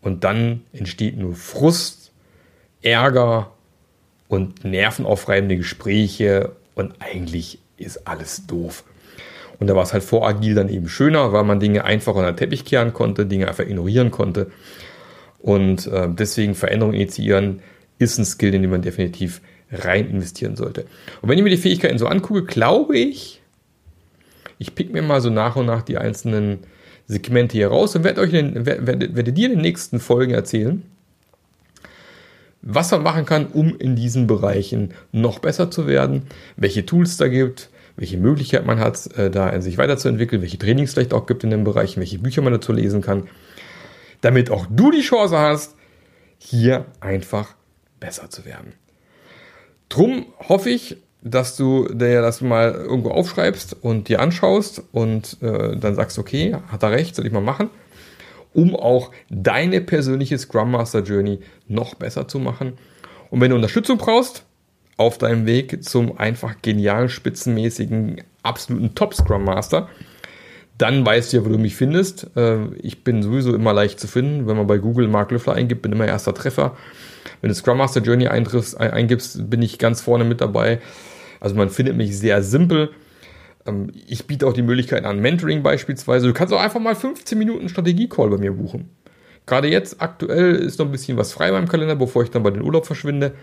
und 0.00 0.24
dann 0.24 0.62
entsteht 0.72 1.18
nur 1.18 1.34
Frust, 1.34 2.12
Ärger 2.80 3.52
und 4.28 4.64
nervenaufreibende 4.64 5.56
Gespräche 5.56 6.52
und 6.74 6.94
eigentlich 7.00 7.58
ist 7.76 8.06
alles 8.06 8.46
doof. 8.46 8.84
Und 9.58 9.68
da 9.68 9.74
war 9.74 9.82
es 9.82 9.92
halt 9.92 10.02
vor 10.02 10.26
Agil 10.26 10.54
dann 10.54 10.68
eben 10.68 10.88
schöner, 10.88 11.32
weil 11.32 11.44
man 11.44 11.60
Dinge 11.60 11.84
einfach 11.84 12.14
unter 12.14 12.32
den 12.32 12.36
Teppich 12.36 12.64
kehren 12.64 12.92
konnte, 12.92 13.26
Dinge 13.26 13.48
einfach 13.48 13.64
ignorieren 13.64 14.10
konnte. 14.10 14.50
Und 15.38 15.86
äh, 15.86 16.08
deswegen 16.10 16.54
Veränderungen 16.54 16.96
initiieren 16.96 17.60
ist 17.98 18.18
ein 18.18 18.24
Skill, 18.24 18.54
in 18.54 18.62
den 18.62 18.70
man 18.70 18.82
definitiv 18.82 19.40
rein 19.70 20.10
investieren 20.10 20.56
sollte. 20.56 20.86
Und 21.22 21.28
wenn 21.28 21.38
ich 21.38 21.44
mir 21.44 21.50
die 21.50 21.56
Fähigkeiten 21.56 21.98
so 21.98 22.06
angucke, 22.06 22.44
glaube 22.44 22.98
ich, 22.98 23.40
ich 24.58 24.74
pick 24.74 24.92
mir 24.92 25.02
mal 25.02 25.20
so 25.20 25.30
nach 25.30 25.56
und 25.56 25.66
nach 25.66 25.82
die 25.82 25.98
einzelnen 25.98 26.60
Segmente 27.06 27.56
hier 27.56 27.68
raus 27.68 27.94
und 27.94 28.04
werde 28.04 28.20
euch 28.20 28.32
in, 28.32 28.66
werde, 28.66 29.14
werde 29.14 29.32
dir 29.32 29.46
in 29.46 29.52
den 29.52 29.62
nächsten 29.62 30.00
Folgen 30.00 30.34
erzählen, 30.34 30.82
was 32.68 32.90
man 32.90 33.04
machen 33.04 33.24
kann, 33.24 33.46
um 33.46 33.76
in 33.78 33.94
diesen 33.94 34.26
Bereichen 34.26 34.92
noch 35.12 35.38
besser 35.38 35.70
zu 35.70 35.86
werden, 35.86 36.22
welche 36.56 36.84
Tools 36.84 37.16
da 37.16 37.28
gibt, 37.28 37.70
welche 37.94 38.18
Möglichkeit 38.18 38.66
man 38.66 38.80
hat, 38.80 39.06
äh, 39.16 39.30
da 39.30 39.58
sich 39.60 39.78
weiterzuentwickeln, 39.78 40.42
welche 40.42 40.58
Trainings 40.58 40.92
vielleicht 40.92 41.14
auch 41.14 41.26
gibt 41.26 41.44
in 41.44 41.50
den 41.50 41.62
Bereichen, 41.62 42.00
welche 42.00 42.18
Bücher 42.18 42.42
man 42.42 42.52
dazu 42.52 42.72
lesen 42.72 43.02
kann, 43.02 43.28
damit 44.20 44.50
auch 44.50 44.66
du 44.68 44.90
die 44.90 45.00
Chance 45.00 45.38
hast, 45.38 45.76
hier 46.38 46.86
einfach 47.00 47.54
besser 48.00 48.30
zu 48.30 48.44
werden. 48.44 48.72
Drum 49.88 50.26
hoffe 50.48 50.70
ich, 50.70 50.96
dass 51.22 51.56
du 51.56 51.88
dir 51.88 52.20
das 52.20 52.40
mal 52.40 52.72
irgendwo 52.72 53.10
aufschreibst 53.10 53.76
und 53.80 54.08
dir 54.08 54.20
anschaust 54.20 54.82
und 54.90 55.40
äh, 55.40 55.76
dann 55.76 55.94
sagst, 55.94 56.18
okay, 56.18 56.56
hat 56.66 56.82
er 56.82 56.90
recht, 56.90 57.14
soll 57.14 57.26
ich 57.26 57.32
mal 57.32 57.40
machen 57.40 57.70
um 58.56 58.74
auch 58.74 59.12
deine 59.28 59.82
persönliche 59.82 60.38
Scrum 60.38 60.70
Master 60.70 61.02
Journey 61.02 61.40
noch 61.68 61.94
besser 61.94 62.26
zu 62.26 62.38
machen. 62.38 62.72
Und 63.30 63.40
wenn 63.40 63.50
du 63.50 63.56
Unterstützung 63.56 63.98
brauchst, 63.98 64.44
auf 64.96 65.18
deinem 65.18 65.44
Weg 65.44 65.84
zum 65.84 66.16
einfach 66.16 66.56
genialen, 66.62 67.10
spitzenmäßigen, 67.10 68.22
absoluten 68.42 68.94
Top 68.94 69.12
Scrum 69.12 69.44
Master, 69.44 69.88
dann 70.78 71.04
weißt 71.04 71.32
du 71.32 71.36
ja, 71.36 71.44
wo 71.44 71.50
du 71.50 71.58
mich 71.58 71.76
findest. 71.76 72.30
Äh, 72.34 72.66
ich 72.80 73.04
bin 73.04 73.22
sowieso 73.22 73.54
immer 73.54 73.74
leicht 73.74 74.00
zu 74.00 74.08
finden. 74.08 74.46
Wenn 74.46 74.56
man 74.56 74.66
bei 74.66 74.78
Google 74.78 75.08
Mark 75.08 75.30
Löffler 75.30 75.52
eingibt, 75.52 75.82
bin 75.82 75.92
immer 75.92 76.06
erster 76.06 76.32
Treffer. 76.32 76.76
Wenn 77.42 77.48
du 77.48 77.54
Scrum 77.54 77.76
Master 77.76 78.00
Journey 78.00 78.28
eingibst, 78.28 79.50
bin 79.50 79.60
ich 79.60 79.78
ganz 79.78 80.00
vorne 80.00 80.24
mit 80.24 80.40
dabei. 80.40 80.80
Also 81.40 81.56
man 81.56 81.68
findet 81.68 81.96
mich 81.96 82.18
sehr 82.18 82.42
simpel. 82.42 82.90
Ähm, 83.66 83.90
ich 84.06 84.26
biete 84.26 84.46
auch 84.46 84.52
die 84.52 84.62
Möglichkeit 84.62 85.04
an 85.04 85.20
Mentoring 85.20 85.62
beispielsweise. 85.62 86.26
Du 86.26 86.32
kannst 86.32 86.52
auch 86.52 86.60
einfach 86.60 86.80
mal 86.80 86.94
15 86.94 87.36
Minuten 87.38 87.68
Strategie-Call 87.68 88.30
bei 88.30 88.38
mir 88.38 88.52
buchen. 88.52 88.90
Gerade 89.46 89.68
jetzt 89.68 90.00
aktuell 90.00 90.56
ist 90.56 90.78
noch 90.78 90.86
ein 90.86 90.92
bisschen 90.92 91.16
was 91.16 91.32
frei 91.32 91.52
beim 91.52 91.68
Kalender, 91.68 91.94
bevor 91.94 92.24
ich 92.24 92.30
dann 92.30 92.42
bei 92.42 92.50
den 92.50 92.62
Urlaub 92.62 92.84
verschwinde. 92.84 93.34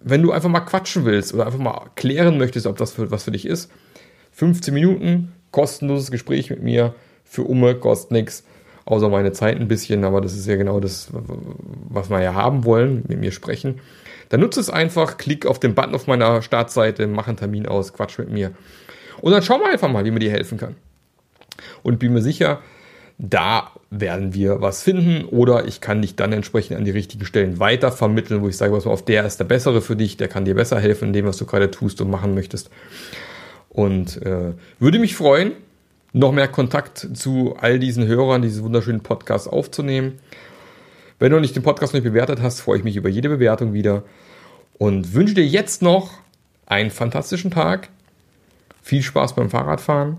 Wenn 0.00 0.22
du 0.22 0.32
einfach 0.32 0.48
mal 0.48 0.60
quatschen 0.60 1.04
willst 1.04 1.34
oder 1.34 1.46
einfach 1.46 1.58
mal 1.58 1.90
klären 1.96 2.38
möchtest, 2.38 2.66
ob 2.66 2.76
das 2.76 2.92
für, 2.92 3.10
was 3.10 3.24
für 3.24 3.30
dich 3.30 3.46
ist, 3.46 3.70
15 4.32 4.72
Minuten, 4.72 5.32
kostenloses 5.50 6.10
Gespräch 6.10 6.50
mit 6.50 6.62
mir, 6.62 6.94
für 7.24 7.42
Umme, 7.42 7.74
kostet 7.74 8.10
nichts, 8.10 8.44
außer 8.86 9.10
meine 9.10 9.32
Zeit 9.32 9.60
ein 9.60 9.68
bisschen, 9.68 10.04
aber 10.04 10.20
das 10.20 10.34
ist 10.34 10.46
ja 10.46 10.56
genau 10.56 10.80
das, 10.80 11.08
was 11.12 12.10
wir 12.10 12.20
ja 12.22 12.34
haben 12.34 12.64
wollen, 12.64 13.04
mit 13.06 13.20
mir 13.20 13.32
sprechen. 13.32 13.80
Dann 14.30 14.40
nutze 14.40 14.60
es 14.60 14.70
einfach, 14.70 15.18
klick 15.18 15.44
auf 15.46 15.60
den 15.60 15.74
Button 15.74 15.94
auf 15.94 16.06
meiner 16.06 16.40
Startseite, 16.40 17.06
mach 17.06 17.28
einen 17.28 17.36
Termin 17.36 17.66
aus, 17.66 17.92
quatsch 17.92 18.18
mit 18.18 18.30
mir. 18.30 18.52
Und 19.22 19.32
dann 19.32 19.42
schauen 19.42 19.60
wir 19.60 19.70
einfach 19.70 19.90
mal, 19.90 20.04
wie 20.04 20.10
man 20.10 20.20
dir 20.20 20.30
helfen 20.30 20.58
kann. 20.58 20.74
Und 21.82 21.98
bin 21.98 22.12
mir 22.12 22.22
sicher, 22.22 22.60
da 23.18 23.70
werden 23.90 24.34
wir 24.34 24.60
was 24.60 24.82
finden 24.82 25.24
oder 25.26 25.66
ich 25.66 25.80
kann 25.80 26.02
dich 26.02 26.16
dann 26.16 26.32
entsprechend 26.32 26.76
an 26.76 26.84
die 26.84 26.90
richtigen 26.90 27.24
Stellen 27.24 27.60
weiter 27.60 27.92
vermitteln, 27.92 28.42
wo 28.42 28.48
ich 28.48 28.56
sage, 28.56 28.72
was 28.72 28.86
auf 28.86 29.04
der 29.04 29.24
ist 29.24 29.38
der 29.38 29.44
bessere 29.44 29.80
für 29.80 29.96
dich, 29.96 30.16
der 30.16 30.28
kann 30.28 30.44
dir 30.44 30.54
besser 30.54 30.80
helfen 30.80 31.08
in 31.08 31.12
dem, 31.12 31.26
was 31.26 31.36
du 31.36 31.46
gerade 31.46 31.70
tust 31.70 32.00
und 32.00 32.10
machen 32.10 32.34
möchtest. 32.34 32.70
Und 33.68 34.20
äh, 34.22 34.52
würde 34.80 34.98
mich 34.98 35.14
freuen, 35.14 35.52
noch 36.12 36.32
mehr 36.32 36.48
Kontakt 36.48 37.08
zu 37.14 37.54
all 37.58 37.78
diesen 37.78 38.06
Hörern 38.06 38.42
dieses 38.42 38.62
wunderschönen 38.62 39.02
Podcasts 39.02 39.48
aufzunehmen. 39.48 40.18
Wenn 41.18 41.32
du 41.32 41.38
nicht 41.38 41.54
den 41.54 41.62
Podcast 41.62 41.94
nicht 41.94 42.02
bewertet 42.02 42.42
hast, 42.42 42.60
freue 42.60 42.78
ich 42.78 42.84
mich 42.84 42.96
über 42.96 43.08
jede 43.08 43.28
Bewertung 43.28 43.72
wieder 43.72 44.02
und 44.78 45.14
wünsche 45.14 45.34
dir 45.34 45.46
jetzt 45.46 45.80
noch 45.80 46.10
einen 46.66 46.90
fantastischen 46.90 47.50
Tag. 47.50 47.88
Viel 48.82 49.02
Spaß 49.02 49.34
beim 49.34 49.48
Fahrradfahren 49.48 50.18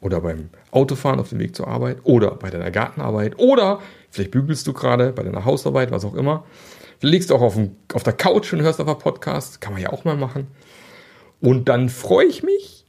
oder 0.00 0.20
beim 0.20 0.48
Autofahren 0.72 1.20
auf 1.20 1.28
dem 1.28 1.38
Weg 1.38 1.54
zur 1.54 1.68
Arbeit 1.68 1.98
oder 2.02 2.32
bei 2.32 2.50
deiner 2.50 2.70
Gartenarbeit 2.70 3.38
oder 3.38 3.80
vielleicht 4.10 4.32
bügelst 4.32 4.66
du 4.66 4.72
gerade 4.72 5.12
bei 5.12 5.22
deiner 5.22 5.44
Hausarbeit, 5.44 5.90
was 5.90 6.04
auch 6.04 6.14
immer. 6.14 6.44
Vielleicht 6.98 7.12
liegst 7.14 7.30
du 7.30 7.34
auch 7.34 7.42
auf, 7.42 7.54
dem, 7.54 7.76
auf 7.94 8.02
der 8.02 8.12
Couch 8.12 8.52
und 8.52 8.62
hörst 8.62 8.80
einen 8.80 8.98
Podcast. 8.98 9.60
Kann 9.60 9.72
man 9.72 9.82
ja 9.82 9.90
auch 9.90 10.04
mal 10.04 10.16
machen. 10.16 10.46
Und 11.40 11.68
dann 11.68 11.88
freue 11.88 12.26
ich 12.26 12.42
mich, 12.42 12.86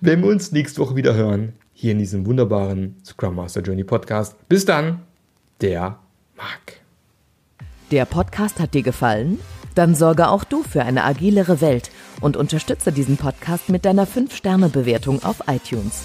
wenn 0.00 0.22
wir 0.22 0.28
uns 0.28 0.52
nächste 0.52 0.80
Woche 0.80 0.96
wieder 0.96 1.14
hören, 1.14 1.54
hier 1.72 1.92
in 1.92 1.98
diesem 1.98 2.26
wunderbaren 2.26 2.96
Scrum 3.04 3.36
Master 3.36 3.62
Journey 3.62 3.84
Podcast. 3.84 4.36
Bis 4.48 4.64
dann, 4.64 5.02
der 5.60 5.98
Marc. 6.36 6.80
Der 7.90 8.04
Podcast 8.04 8.60
hat 8.60 8.74
dir 8.74 8.82
gefallen? 8.82 9.40
Dann 9.74 9.94
sorge 9.94 10.28
auch 10.28 10.44
du 10.44 10.62
für 10.62 10.82
eine 10.82 11.04
agilere 11.04 11.60
Welt 11.60 11.90
und 12.20 12.36
unterstütze 12.36 12.92
diesen 12.92 13.16
Podcast 13.16 13.68
mit 13.68 13.84
deiner 13.84 14.06
5-Sterne-Bewertung 14.06 15.24
auf 15.24 15.42
iTunes. 15.48 16.02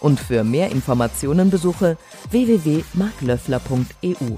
Und 0.00 0.18
für 0.20 0.44
mehr 0.44 0.70
Informationen 0.70 1.50
besuche 1.50 1.96
www.marklöffler.eu. 2.30 4.36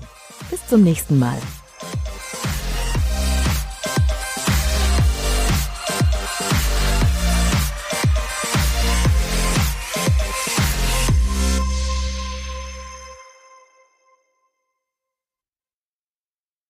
Bis 0.51 0.67
zum 0.69 0.83
nächsten 0.83 1.19
Mal. 1.19 1.39